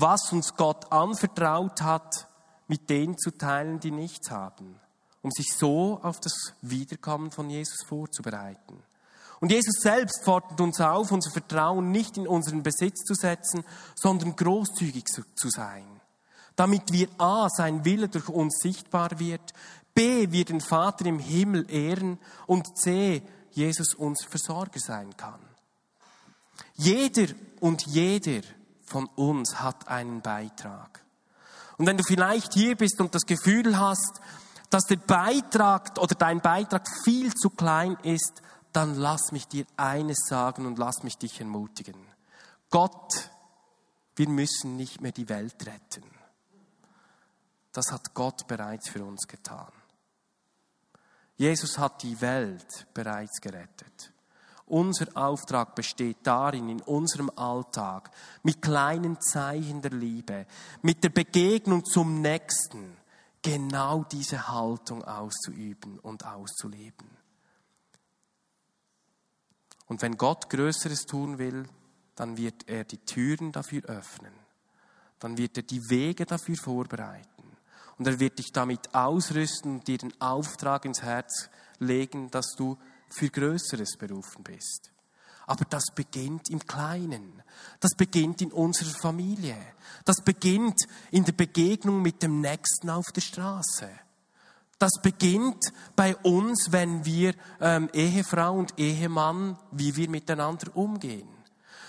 was 0.00 0.32
uns 0.32 0.54
Gott 0.54 0.90
anvertraut 0.92 1.82
hat, 1.82 2.28
mit 2.66 2.90
denen 2.90 3.16
zu 3.18 3.30
teilen, 3.30 3.80
die 3.80 3.90
nichts 3.90 4.30
haben, 4.30 4.78
um 5.22 5.30
sich 5.30 5.56
so 5.56 5.98
auf 6.02 6.20
das 6.20 6.54
Wiederkommen 6.62 7.30
von 7.30 7.50
Jesus 7.50 7.84
vorzubereiten. 7.86 8.82
Und 9.40 9.52
Jesus 9.52 9.80
selbst 9.80 10.24
fordert 10.24 10.60
uns 10.60 10.80
auf, 10.80 11.12
unser 11.12 11.30
Vertrauen 11.30 11.90
nicht 11.90 12.16
in 12.16 12.26
unseren 12.26 12.62
Besitz 12.62 13.04
zu 13.04 13.14
setzen, 13.14 13.64
sondern 13.94 14.34
großzügig 14.34 15.04
zu 15.06 15.48
sein, 15.48 15.86
damit 16.56 16.92
wir 16.92 17.08
a. 17.18 17.48
sein 17.48 17.84
Wille 17.84 18.08
durch 18.08 18.28
uns 18.28 18.58
sichtbar 18.60 19.18
wird, 19.18 19.52
b. 19.94 20.30
wir 20.30 20.44
den 20.44 20.60
Vater 20.60 21.06
im 21.06 21.18
Himmel 21.18 21.70
ehren 21.70 22.18
und 22.46 22.78
c. 22.78 23.22
Jesus 23.52 23.94
uns 23.94 24.24
Versorger 24.24 24.80
sein 24.80 25.16
kann. 25.16 25.40
Jeder 26.74 27.34
und 27.60 27.86
jeder 27.86 28.42
von 28.88 29.06
uns 29.16 29.60
hat 29.60 29.88
einen 29.88 30.20
Beitrag. 30.22 31.04
Und 31.76 31.86
wenn 31.86 31.96
du 31.96 32.04
vielleicht 32.04 32.54
hier 32.54 32.76
bist 32.76 33.00
und 33.00 33.14
das 33.14 33.26
Gefühl 33.26 33.78
hast, 33.78 34.20
dass 34.70 34.84
der 34.84 34.96
Beitrag 34.96 35.98
oder 35.98 36.14
dein 36.14 36.40
Beitrag 36.40 36.86
viel 37.04 37.32
zu 37.34 37.50
klein 37.50 37.96
ist, 38.02 38.42
dann 38.72 38.94
lass 38.94 39.32
mich 39.32 39.46
dir 39.48 39.66
eines 39.76 40.26
sagen 40.28 40.66
und 40.66 40.78
lass 40.78 41.02
mich 41.02 41.16
dich 41.16 41.40
ermutigen. 41.40 41.96
Gott, 42.70 43.30
wir 44.16 44.28
müssen 44.28 44.76
nicht 44.76 45.00
mehr 45.00 45.12
die 45.12 45.28
Welt 45.28 45.64
retten. 45.64 46.04
Das 47.72 47.92
hat 47.92 48.12
Gott 48.14 48.46
bereits 48.46 48.88
für 48.88 49.04
uns 49.04 49.26
getan. 49.26 49.72
Jesus 51.36 51.78
hat 51.78 52.02
die 52.02 52.20
Welt 52.20 52.86
bereits 52.92 53.40
gerettet. 53.40 54.12
Unser 54.68 55.06
Auftrag 55.14 55.74
besteht 55.74 56.18
darin, 56.22 56.68
in 56.68 56.80
unserem 56.82 57.30
Alltag, 57.36 58.10
mit 58.42 58.60
kleinen 58.60 59.20
Zeichen 59.20 59.80
der 59.80 59.92
Liebe, 59.92 60.46
mit 60.82 61.02
der 61.02 61.08
Begegnung 61.08 61.84
zum 61.84 62.20
Nächsten, 62.20 62.96
genau 63.42 64.04
diese 64.04 64.48
Haltung 64.48 65.02
auszuüben 65.04 65.98
und 66.00 66.26
auszuleben. 66.26 67.08
Und 69.86 70.02
wenn 70.02 70.18
Gott 70.18 70.50
Größeres 70.50 71.06
tun 71.06 71.38
will, 71.38 71.66
dann 72.14 72.36
wird 72.36 72.68
er 72.68 72.84
die 72.84 72.98
Türen 72.98 73.52
dafür 73.52 73.84
öffnen. 73.84 74.32
Dann 75.18 75.38
wird 75.38 75.56
er 75.56 75.62
die 75.62 75.88
Wege 75.88 76.26
dafür 76.26 76.56
vorbereiten. 76.56 77.56
Und 77.96 78.06
er 78.06 78.20
wird 78.20 78.38
dich 78.38 78.52
damit 78.52 78.94
ausrüsten 78.94 79.76
und 79.76 79.88
dir 79.88 79.98
den 79.98 80.20
Auftrag 80.20 80.84
ins 80.84 81.02
Herz 81.02 81.48
legen, 81.78 82.30
dass 82.30 82.54
du 82.56 82.76
für 83.10 83.28
Größeres 83.28 83.96
berufen 83.98 84.42
bist. 84.42 84.90
Aber 85.46 85.64
das 85.64 85.84
beginnt 85.94 86.50
im 86.50 86.66
Kleinen. 86.66 87.42
Das 87.80 87.92
beginnt 87.96 88.42
in 88.42 88.52
unserer 88.52 88.98
Familie. 89.00 89.56
Das 90.04 90.16
beginnt 90.22 90.78
in 91.10 91.24
der 91.24 91.32
Begegnung 91.32 92.02
mit 92.02 92.22
dem 92.22 92.40
Nächsten 92.40 92.90
auf 92.90 93.06
der 93.14 93.22
Straße. 93.22 93.88
Das 94.78 94.92
beginnt 95.02 95.72
bei 95.96 96.14
uns, 96.16 96.68
wenn 96.70 97.04
wir 97.04 97.34
ähm, 97.60 97.88
Ehefrau 97.92 98.54
und 98.54 98.78
Ehemann, 98.78 99.58
wie 99.72 99.96
wir 99.96 100.08
miteinander 100.08 100.76
umgehen. 100.76 101.28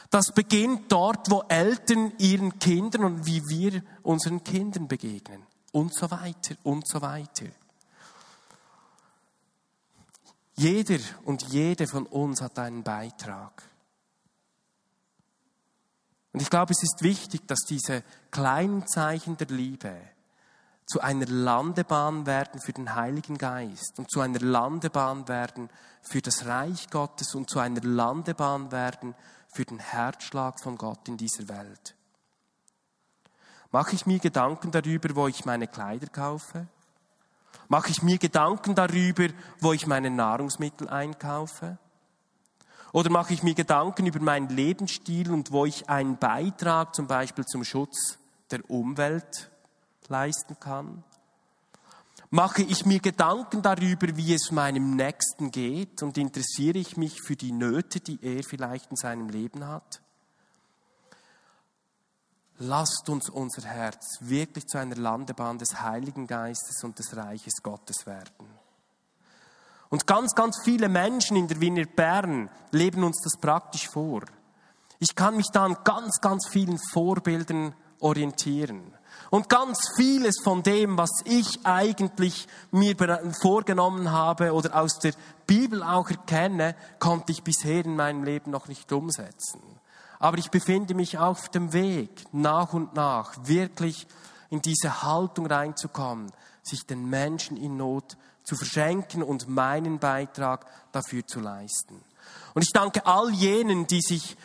Das 0.10 0.32
beginnt 0.34 0.92
dort, 0.92 1.30
wo 1.30 1.44
Eltern 1.48 2.14
ihren 2.18 2.58
Kindern 2.58 3.04
und 3.04 3.26
wie 3.28 3.48
wir 3.48 3.84
unseren 4.02 4.44
Kindern 4.44 4.88
begegnen. 4.88 5.44
Und 5.72 5.94
so 5.94 6.10
weiter 6.10 6.56
und 6.64 6.88
so 6.88 7.00
weiter. 7.02 7.46
Jeder 10.60 11.00
und 11.24 11.44
jede 11.54 11.88
von 11.88 12.06
uns 12.06 12.42
hat 12.42 12.60
einen 12.60 12.84
Beitrag. 12.84 13.64
Und 16.34 16.42
ich 16.42 16.50
glaube, 16.50 16.74
es 16.74 16.84
ist 16.84 17.02
wichtig, 17.02 17.48
dass 17.48 17.60
diese 17.60 18.04
kleinen 18.30 18.86
Zeichen 18.86 19.38
der 19.38 19.48
Liebe 19.48 19.96
zu 20.86 21.00
einer 21.00 21.28
Landebahn 21.28 22.26
werden 22.26 22.60
für 22.60 22.74
den 22.74 22.94
Heiligen 22.94 23.38
Geist 23.38 24.00
und 24.00 24.12
zu 24.12 24.20
einer 24.20 24.42
Landebahn 24.42 25.30
werden 25.30 25.70
für 26.02 26.22
das 26.22 26.46
Reich 26.46 26.90
Gottes 26.90 27.36
und 27.36 27.50
zu 27.50 27.60
einer 27.60 27.80
Landebahn 27.82 28.74
werden 28.74 29.16
für 29.54 29.64
den 29.64 29.80
Herzschlag 29.80 30.60
von 30.60 30.78
Gott 30.78 31.08
in 31.08 31.16
dieser 31.16 31.48
Welt. 31.48 31.96
Mache 33.72 33.96
ich 33.96 34.06
mir 34.06 34.20
Gedanken 34.20 34.72
darüber, 34.72 35.16
wo 35.16 35.28
ich 35.30 35.46
meine 35.46 35.70
Kleider 35.70 36.08
kaufe? 36.08 36.68
Mache 37.68 37.92
ich 37.92 38.02
mir 38.02 38.18
Gedanken 38.18 38.76
darüber, 38.76 39.28
wo 39.60 39.74
ich 39.74 39.86
meine 39.86 40.10
Nahrungsmittel 40.10 40.90
einkaufe? 40.90 41.78
Oder 42.92 43.12
mache 43.12 43.34
ich 43.34 43.44
mir 43.44 43.54
Gedanken 43.54 44.08
über 44.08 44.20
meinen 44.20 44.50
Lebensstil 44.50 45.32
und 45.32 45.52
wo 45.52 45.66
ich 45.66 45.90
einen 45.90 46.18
Beitrag 46.18 46.96
zum 46.96 47.08
Beispiel 47.08 47.46
zum 47.46 47.64
Schutz 47.64 48.18
der 48.50 48.68
Umwelt 48.70 49.52
leisten 50.08 50.60
kann? 50.60 51.04
Mache 52.32 52.62
ich 52.62 52.86
mir 52.86 53.00
Gedanken 53.00 53.62
darüber, 53.62 54.16
wie 54.16 54.34
es 54.34 54.52
meinem 54.52 54.96
Nächsten 54.96 55.50
geht 55.52 56.04
und 56.04 56.18
interessiere 56.18 56.78
ich 56.78 56.96
mich 56.96 57.22
für 57.24 57.36
die 57.36 57.52
Nöte, 57.52 58.00
die 58.00 58.20
er 58.22 58.44
vielleicht 58.44 58.92
in 58.92 58.98
seinem 58.98 59.30
Leben 59.30 59.68
hat? 59.68 60.02
Lasst 62.62 63.08
uns 63.08 63.30
unser 63.30 63.62
Herz 63.68 64.18
wirklich 64.20 64.68
zu 64.68 64.78
einer 64.78 64.98
Landebahn 64.98 65.58
des 65.58 65.82
Heiligen 65.82 66.28
Geistes 66.28 66.84
und 66.84 67.00
des 67.00 67.16
Reiches 67.16 67.64
Gottes 67.64 68.06
werden. 68.06 68.50
Und 69.88 70.06
ganz, 70.06 70.36
ganz 70.36 70.60
viele 70.66 70.90
Menschen 70.90 71.38
in 71.38 71.48
der 71.48 71.62
Wiener 71.62 71.86
Bern 71.86 72.50
leben 72.72 73.06
uns 73.06 73.22
das 73.24 73.40
praktisch 73.40 73.88
vor. 73.88 74.24
Ich 75.00 75.16
kann 75.16 75.38
mich 75.38 75.48
da 75.54 75.64
an 75.64 75.78
ganz, 75.86 76.20
ganz 76.20 76.50
vielen 76.50 76.78
Vorbildern 76.92 77.74
orientieren. 78.02 78.94
Und 79.30 79.48
ganz 79.48 79.80
vieles 79.96 80.42
von 80.44 80.62
dem, 80.62 80.98
was 80.98 81.12
ich 81.24 81.66
eigentlich 81.66 82.46
mir 82.72 82.96
vorgenommen 83.42 84.12
habe 84.12 84.54
oder 84.54 84.76
aus 84.76 85.00
der 85.00 85.14
Bibel 85.48 85.82
auch 85.82 86.10
erkenne, 86.10 86.76
konnte 87.00 87.32
ich 87.32 87.42
bisher 87.42 87.86
in 87.86 87.96
meinem 87.96 88.26
Leben 88.26 88.52
noch 88.52 88.68
nicht 88.68 88.92
umsetzen. 88.92 89.62
Aber 90.20 90.38
ich 90.38 90.52
befinde 90.52 90.94
mich 90.94 91.18
auf 91.18 91.50
dem 91.50 91.74
Weg, 91.74 92.26
nach 92.34 92.74
und 92.74 92.94
nach 92.94 93.34
wirklich 93.44 94.06
in 94.50 94.62
diese 94.62 95.02
Haltung 95.04 95.48
reinzukommen, 95.48 96.32
sich 96.62 96.86
den 96.86 97.10
Menschen 97.10 97.58
in 97.58 97.78
Not 97.78 98.18
zu 98.44 98.56
verschenken 98.56 99.24
und 99.24 99.48
meinen 99.48 100.00
Beitrag 100.00 100.66
dafür 100.92 101.26
zu 101.26 101.40
leisten. 101.40 102.04
Und 102.54 102.64
ich 102.64 102.72
danke 102.74 103.06
all 103.06 103.32
jenen, 103.32 103.88
die 103.88 104.02
sich 104.02 104.36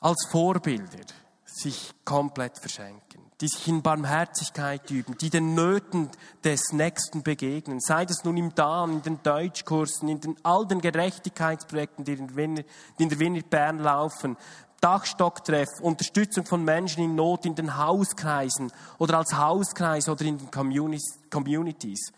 als 0.00 0.26
Vorbilder 0.30 1.04
sich 1.44 1.92
komplett 2.04 2.58
verschenken, 2.58 3.22
die 3.40 3.48
sich 3.48 3.66
in 3.66 3.82
Barmherzigkeit 3.82 4.88
üben, 4.90 5.16
die 5.18 5.30
den 5.30 5.54
Nöten 5.54 6.10
des 6.44 6.72
Nächsten 6.72 7.22
begegnen, 7.22 7.80
sei 7.80 8.04
das 8.04 8.22
nun 8.24 8.36
im 8.36 8.54
Dan, 8.54 8.92
in 8.92 9.02
den 9.02 9.22
Deutschkursen, 9.22 10.08
in 10.08 10.20
den, 10.20 10.36
all 10.44 10.66
den 10.66 10.80
Gerechtigkeitsprojekten, 10.80 12.04
die 12.04 12.12
in 12.12 12.28
der 12.28 12.36
Wiener, 12.36 12.62
die 12.98 13.02
in 13.02 13.08
der 13.08 13.18
Wiener 13.18 13.42
Bern 13.42 13.78
laufen, 13.78 14.36
Dachstocktreff, 14.80 15.80
Unterstützung 15.80 16.44
von 16.44 16.64
Menschen 16.64 17.02
in 17.02 17.14
Not 17.14 17.46
in 17.46 17.54
den 17.54 17.76
Hauskreisen 17.76 18.72
oder 18.98 19.18
als 19.18 19.34
Hauskreis 19.34 20.08
oder 20.08 20.24
in 20.24 20.38
den 20.38 20.50
Communities. 20.50 22.12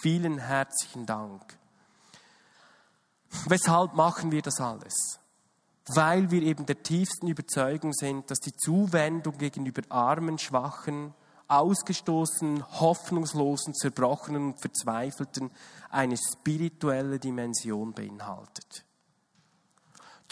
Vielen 0.00 0.38
herzlichen 0.38 1.06
Dank. 1.06 1.42
Weshalb 3.46 3.94
machen 3.94 4.30
wir 4.30 4.42
das 4.42 4.60
alles? 4.60 5.18
weil 5.88 6.30
wir 6.30 6.42
eben 6.42 6.66
der 6.66 6.82
tiefsten 6.82 7.28
Überzeugung 7.28 7.92
sind, 7.92 8.30
dass 8.30 8.38
die 8.38 8.56
Zuwendung 8.56 9.36
gegenüber 9.36 9.82
armen, 9.90 10.38
schwachen, 10.38 11.14
ausgestoßenen, 11.48 12.80
hoffnungslosen, 12.80 13.74
zerbrochenen 13.74 14.52
und 14.52 14.60
verzweifelten 14.60 15.50
eine 15.90 16.16
spirituelle 16.16 17.18
Dimension 17.18 17.92
beinhaltet. 17.92 18.83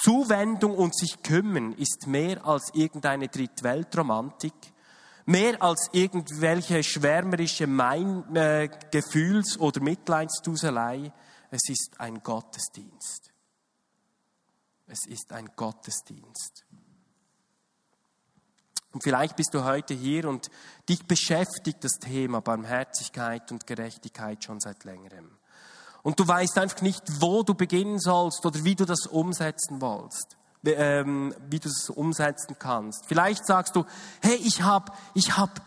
Zuwendung 0.03 0.75
und 0.75 0.97
sich 0.97 1.23
kümmern 1.23 1.73
ist 1.75 2.09
mehr 2.09 2.45
als 2.45 2.71
irgendeine 2.75 3.29
Drittweltromantik, 3.29 4.55
mehr 5.27 5.63
als 5.63 5.91
irgendwelche 5.93 6.83
schwärmerische 6.83 7.69
Mein 7.69 8.35
äh, 8.35 8.69
Gefühls- 8.91 9.59
oder 9.61 9.81
Mitleidsduselei. 9.81 11.13
Es 11.53 11.69
ist 11.69 12.01
ein 12.01 12.21
Gottesdienst. 12.21 13.31
Es 14.87 15.07
ist 15.07 15.33
ein 15.33 15.51
Gottesdienst. 15.55 16.65
Und 18.91 19.05
vielleicht 19.05 19.37
bist 19.37 19.55
du 19.55 19.63
heute 19.63 19.95
hier 19.95 20.29
und 20.29 20.51
dich 20.89 21.07
beschäftigt 21.07 21.85
das 21.85 21.93
Thema 22.01 22.41
Barmherzigkeit 22.41 23.53
und 23.53 23.69
Gerechtigkeit 23.69 24.43
schon 24.43 24.59
seit 24.59 24.83
längerem. 24.83 25.31
Und 26.03 26.19
du 26.19 26.27
weißt 26.27 26.59
einfach 26.59 26.83
nicht, 26.83 27.03
wo 27.21 27.43
du 27.43 27.55
beginnen 27.55 28.01
sollst 28.01 28.45
oder 28.45 28.65
wie 28.65 28.75
du 28.75 28.85
das 28.85 29.07
umsetzen 29.07 29.81
willst, 29.81 30.37
ähm, 30.65 31.35
wie 31.49 31.61
du 31.61 31.69
es 31.69 31.91
umsetzen 31.91 32.57
kannst. 32.59 33.07
Vielleicht 33.07 33.47
sagst 33.47 33.77
du, 33.77 33.85
hey, 34.21 34.35
ich 34.35 34.63
habe, 34.63 34.93
ich 35.15 35.37
hab, 35.37 35.61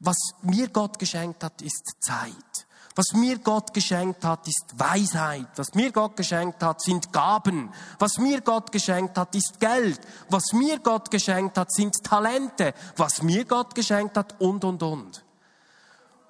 was 0.00 0.18
mir 0.42 0.68
Gott 0.68 0.98
geschenkt 0.98 1.42
hat, 1.42 1.62
ist 1.62 1.94
Zeit. 2.00 2.66
Was 2.96 3.12
mir 3.12 3.38
Gott 3.38 3.74
geschenkt 3.74 4.24
hat, 4.24 4.46
ist 4.46 4.66
Weisheit. 4.76 5.48
Was 5.56 5.74
mir 5.74 5.90
Gott 5.90 6.16
geschenkt 6.16 6.62
hat, 6.62 6.80
sind 6.80 7.12
Gaben. 7.12 7.72
Was 7.98 8.18
mir 8.18 8.40
Gott 8.40 8.70
geschenkt 8.70 9.18
hat, 9.18 9.34
ist 9.34 9.58
Geld. 9.58 10.00
Was 10.30 10.52
mir 10.52 10.78
Gott 10.78 11.10
geschenkt 11.10 11.58
hat, 11.58 11.72
sind 11.72 12.04
Talente. 12.04 12.72
Was 12.96 13.20
mir 13.22 13.46
Gott 13.46 13.74
geschenkt 13.74 14.16
hat, 14.16 14.40
und, 14.40 14.62
und, 14.64 14.82
und. 14.82 15.24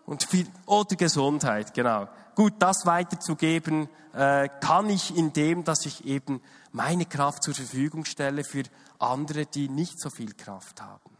Und 0.06 0.24
viel, 0.24 0.46
oder 0.64 0.96
Gesundheit, 0.96 1.74
genau. 1.74 2.08
Gut, 2.34 2.54
das 2.58 2.84
weiterzugeben, 2.84 3.88
äh, 4.12 4.48
kann 4.60 4.90
ich 4.90 5.16
indem, 5.16 5.64
dass 5.64 5.86
ich 5.86 6.04
eben 6.04 6.40
meine 6.72 7.06
Kraft 7.06 7.42
zur 7.42 7.54
Verfügung 7.54 8.04
stelle 8.04 8.44
für 8.44 8.64
andere, 8.98 9.46
die 9.46 9.68
nicht 9.68 10.00
so 10.00 10.10
viel 10.10 10.34
Kraft 10.34 10.82
haben. 10.82 11.14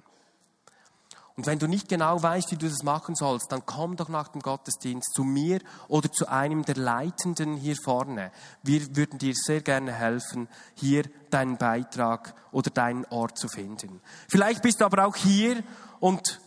Und 1.37 1.47
wenn 1.47 1.59
du 1.59 1.67
nicht 1.67 1.89
genau 1.89 2.23
weißt, 2.23 2.53
wie 2.53 2.57
du 2.57 2.69
das 2.69 2.85
machen 2.85 3.17
sollst, 3.17 3.51
dann 3.51 3.67
komm 3.67 3.97
doch 3.97 4.09
nach 4.09 4.29
dem 4.29 4.41
Gottesdienst 4.41 5.15
zu 5.15 5.25
mir 5.25 5.61
oder 5.89 6.11
zu 6.11 6.29
einem 6.29 6.65
der 6.65 6.77
Leitenden 6.77 7.57
hier 7.57 7.75
vorne. 7.83 8.31
Wir 8.63 8.97
würden 8.97 9.19
dir 9.19 9.35
sehr 9.35 9.61
gerne 9.61 9.93
helfen, 9.93 10.49
hier 10.75 11.05
deinen 11.31 11.57
Beitrag 11.57 12.35
oder 12.53 12.71
deinen 12.71 13.05
Ort 13.07 13.37
zu 13.37 13.49
finden. 13.49 14.01
Vielleicht 14.29 14.63
bist 14.63 14.81
du 14.81 14.85
aber 14.85 15.07
auch 15.07 15.17
hier 15.17 15.65
und 15.99 16.41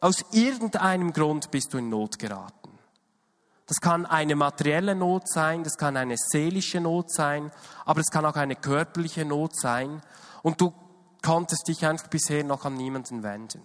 aus 0.00 0.24
irgendeinem 0.30 1.12
Grund 1.12 1.50
bist 1.50 1.74
du 1.74 1.78
in 1.78 1.88
Not 1.88 2.18
geraten. 2.18 2.59
Das 3.70 3.80
kann 3.80 4.04
eine 4.04 4.34
materielle 4.34 4.96
Not 4.96 5.28
sein, 5.28 5.62
das 5.62 5.76
kann 5.76 5.96
eine 5.96 6.16
seelische 6.18 6.80
Not 6.80 7.12
sein, 7.12 7.52
aber 7.84 8.00
es 8.00 8.10
kann 8.10 8.26
auch 8.26 8.34
eine 8.34 8.56
körperliche 8.56 9.24
Not 9.24 9.54
sein. 9.54 10.02
Und 10.42 10.60
du 10.60 10.72
konntest 11.22 11.68
dich 11.68 11.86
einfach 11.86 12.08
bisher 12.08 12.42
noch 12.42 12.64
an 12.64 12.74
niemanden 12.74 13.22
wenden 13.22 13.62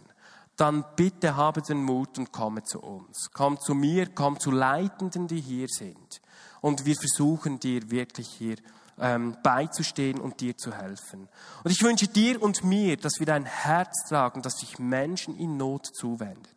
dann 0.57 0.85
bitte 0.95 1.35
habe 1.35 1.61
den 1.61 1.83
Mut 1.83 2.17
und 2.17 2.31
komme 2.31 2.63
zu 2.63 2.79
uns. 2.79 3.29
Komm 3.33 3.59
zu 3.59 3.73
mir, 3.73 4.07
komm 4.07 4.39
zu 4.39 4.51
Leitenden, 4.51 5.27
die 5.27 5.41
hier 5.41 5.67
sind. 5.67 6.21
Und 6.61 6.85
wir 6.85 6.95
versuchen 6.95 7.59
dir 7.59 7.91
wirklich 7.91 8.29
hier 8.29 8.55
ähm, 8.97 9.35
beizustehen 9.43 10.17
und 10.17 10.39
dir 10.39 10.55
zu 10.55 10.73
helfen. 10.73 11.27
Und 11.65 11.71
ich 11.71 11.83
wünsche 11.83 12.07
dir 12.07 12.41
und 12.41 12.63
mir, 12.63 12.95
dass 12.95 13.19
wir 13.19 13.33
ein 13.33 13.43
Herz 13.43 14.07
tragen, 14.07 14.41
das 14.41 14.53
sich 14.59 14.79
Menschen 14.79 15.37
in 15.37 15.57
Not 15.57 15.87
zuwendet 15.93 16.54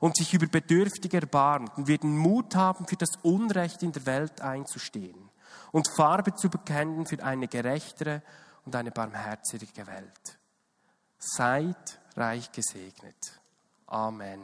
und 0.00 0.16
sich 0.16 0.34
über 0.34 0.46
Bedürftige 0.46 1.20
erbarmt 1.20 1.76
und 1.76 1.86
wir 1.86 1.98
den 1.98 2.16
Mut 2.16 2.56
haben, 2.56 2.86
für 2.86 2.96
das 2.96 3.10
Unrecht 3.22 3.82
in 3.82 3.92
der 3.92 4.06
Welt 4.06 4.40
einzustehen 4.40 5.30
und 5.70 5.88
Farbe 5.94 6.34
zu 6.34 6.48
bekennen 6.48 7.06
für 7.06 7.22
eine 7.22 7.46
gerechtere 7.46 8.22
und 8.64 8.74
eine 8.74 8.90
barmherzige 8.90 9.86
Welt. 9.86 10.38
Seid 11.18 12.00
reich 12.16 12.50
gesegnet. 12.50 13.40
Amen. 13.86 14.40